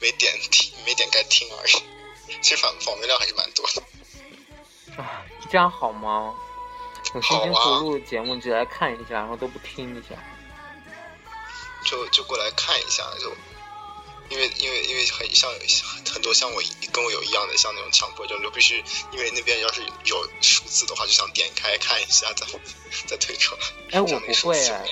[0.00, 1.72] 没点听没点开听而已。
[2.40, 3.82] 其实访访问量还是蛮多的。
[5.02, 6.34] 啊，这样好吗？
[7.14, 10.14] 我辛辛苦好啊苦录节目，你只来看一下，然后都不听一下。
[11.84, 13.34] 就就过来看一下，就
[14.32, 15.50] 因为因为因为很像
[16.10, 22.46] 很多像我跟我有一样的像那种强迫症，就必须因为那边要是有数字的话，就想点开看一下，再
[23.06, 23.60] 再退出来。
[23.90, 24.88] 哎，我不会的数字哎，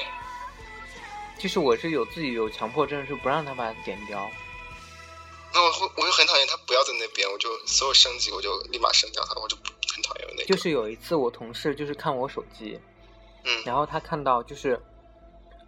[1.38, 4.30] 就是我是有自己有强迫症，是不让他把它点掉。
[5.54, 9.64] 那我会我就很讨厌他不要在那边，我就所有升级我就立马升掉他，我就不
[9.94, 10.44] 很讨厌那个。
[10.44, 12.78] 就是有一次我同事就是看我手机，
[13.44, 14.80] 嗯然后他看到就是，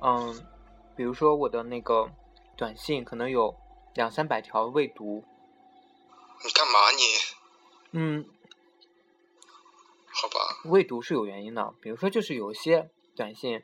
[0.01, 0.47] 嗯，
[0.95, 2.09] 比如说我的那个
[2.57, 3.53] 短信可能有
[3.95, 5.25] 两三百条未读，
[6.45, 7.03] 你干嘛你？
[7.93, 8.27] 嗯，
[10.07, 13.63] 好吧，未读是有原因的，比如说就是有些短信，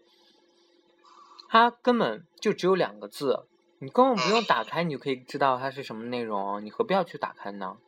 [1.49, 3.47] 它根本就只有两个字，
[3.79, 7.79] 你根本不用打开，你就可以知道它是什么内容，你何必要去打开呢？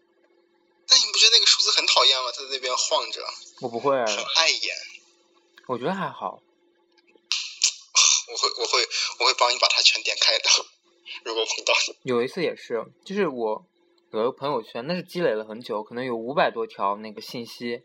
[0.89, 2.31] 那你不觉得那个数字很讨厌吗？
[2.35, 3.23] 它在那边晃着，
[3.61, 4.75] 我不会，很碍眼。
[5.67, 6.43] 我觉得还好。
[8.33, 8.89] 我会我会
[9.19, 10.49] 我会帮你把它全点开的，
[11.25, 11.99] 如果碰到你。
[12.03, 13.67] 有一次也是，就是我
[14.11, 17.83] 有一个朋友圈，那是积累了很久，可能有五百多条那个信息，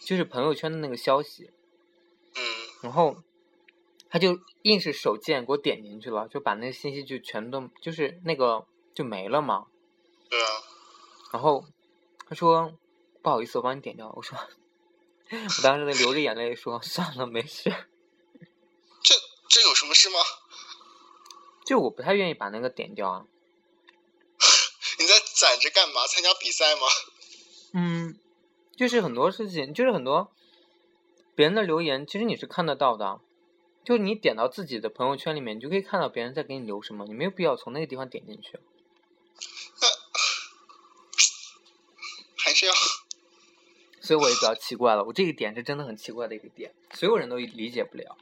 [0.00, 1.50] 就是朋友圈的那个消息，
[2.34, 2.42] 嗯
[2.82, 3.16] 然后
[4.08, 9.66] 他就硬是手贱给我点进去了，就把那个信息就全都就是那个就没了嘛。
[10.28, 10.46] 对啊，
[11.32, 11.64] 然后
[12.28, 12.72] 他说
[13.22, 14.12] 不好意思，我帮你点掉。
[14.16, 17.70] 我说我当时那流着眼泪说算了，没事。
[19.02, 19.14] 这
[19.48, 20.18] 这有什么事吗？
[21.66, 23.26] 就我不太愿意把那个点掉啊。
[24.98, 26.06] 你在攒着干嘛？
[26.06, 26.86] 参加比赛吗？
[27.74, 28.18] 嗯，
[28.76, 30.32] 就是很多事情，就是很多
[31.34, 33.20] 别人的留言，其实你是看得到的。
[33.84, 38.58] 就你点到自己的朋友圈里面，你就可以看到别人在给你留什么，你没有必要从那个地方点进去。
[42.36, 42.72] 还是要
[44.00, 48.16] 所以我也比较奇怪了，我这个点是真的很奇怪的一个点，所有人都理解不了。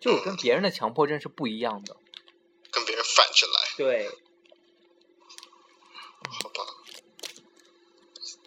[0.00, 1.96] 就我跟别人的强迫症是不一样的。
[3.18, 3.54] 反着来？
[3.76, 4.08] 对，
[6.30, 6.64] 好吧，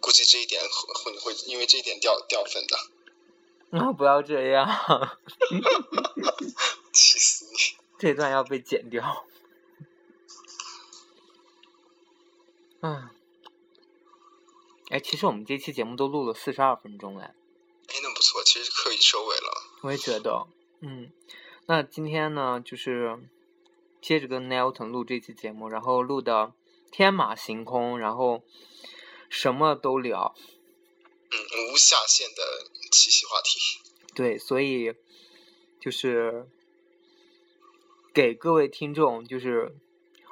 [0.00, 2.78] 估计这一点会会会因为这一点掉掉分的，
[3.78, 4.66] 啊，不要这样，
[6.90, 7.76] 气死你！
[7.98, 9.26] 这段要被剪掉。
[12.80, 13.10] 嗯，
[14.88, 17.34] 哎，其实我们这期节目都录了四十二分钟哎，
[17.88, 19.68] 哎，那不错，其实可以收尾了。
[19.82, 20.46] 我也觉得，
[20.80, 21.12] 嗯，
[21.66, 23.18] 那今天呢，就是
[24.02, 26.52] 接着跟 Nelton 录这期节目，然后录的
[26.90, 28.42] 天马行空，然后
[29.30, 30.34] 什么都聊，
[31.30, 33.60] 嗯，无下限的七夕话题。
[34.14, 34.92] 对，所以
[35.80, 36.48] 就是
[38.12, 39.74] 给各位听众，就是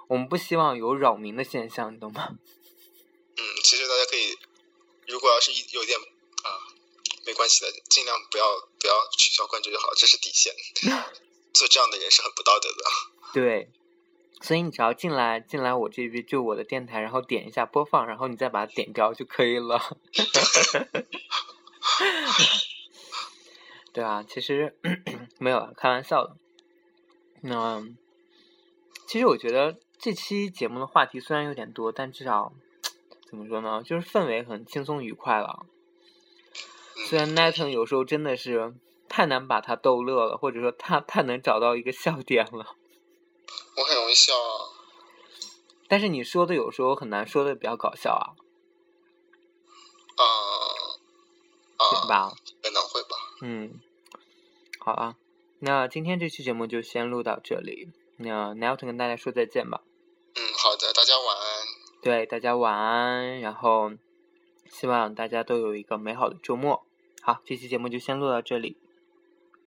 [0.09, 2.37] 我们不希望有扰民的现象，你懂吗？
[3.39, 4.37] 嗯，其实大家可以，
[5.07, 6.59] 如果要是一有点啊，
[7.25, 8.45] 没关系的，尽量不要
[8.81, 10.53] 不要取消关注就好，这是底线。
[11.55, 12.85] 做这样的人是很不道德的。
[13.33, 13.71] 对，
[14.41, 19.81] 所以你只要进来进来我这边就我的电台，然后点一下播放，然后你再把它点掉就可以了。
[23.93, 24.77] 对啊，其实
[25.39, 26.37] 没有啊，开玩笑的。
[27.43, 27.83] 那
[29.07, 32.53] 其实我觉得这期节目的话题虽然有点多，但至少
[33.29, 35.67] 怎么说呢，就是氛围很轻松愉快了。
[37.09, 38.75] 虽然 Nathan 有时候真的是
[39.09, 42.77] 太难把他逗乐了，或者说他太能找到一个笑点了。
[43.77, 44.69] 我很容易笑啊，
[45.89, 48.37] 但是你说的有时候很难说的比较搞笑啊，
[50.17, 50.25] 啊
[51.77, 52.35] 啊，对吧？
[52.63, 53.17] 可能会吧。
[53.43, 53.81] 嗯，
[54.79, 55.17] 好啊，
[55.61, 57.91] 那今天这期节目就先录到这里。
[58.19, 59.83] 那 Nelton 跟大家说再见吧。
[60.35, 61.67] 嗯，好的，大家晚安。
[62.03, 63.93] 对，大家晚安，然后
[64.71, 66.85] 希望大家都有一个美好的周末。
[67.23, 68.77] 好，这期节目就先录到这里。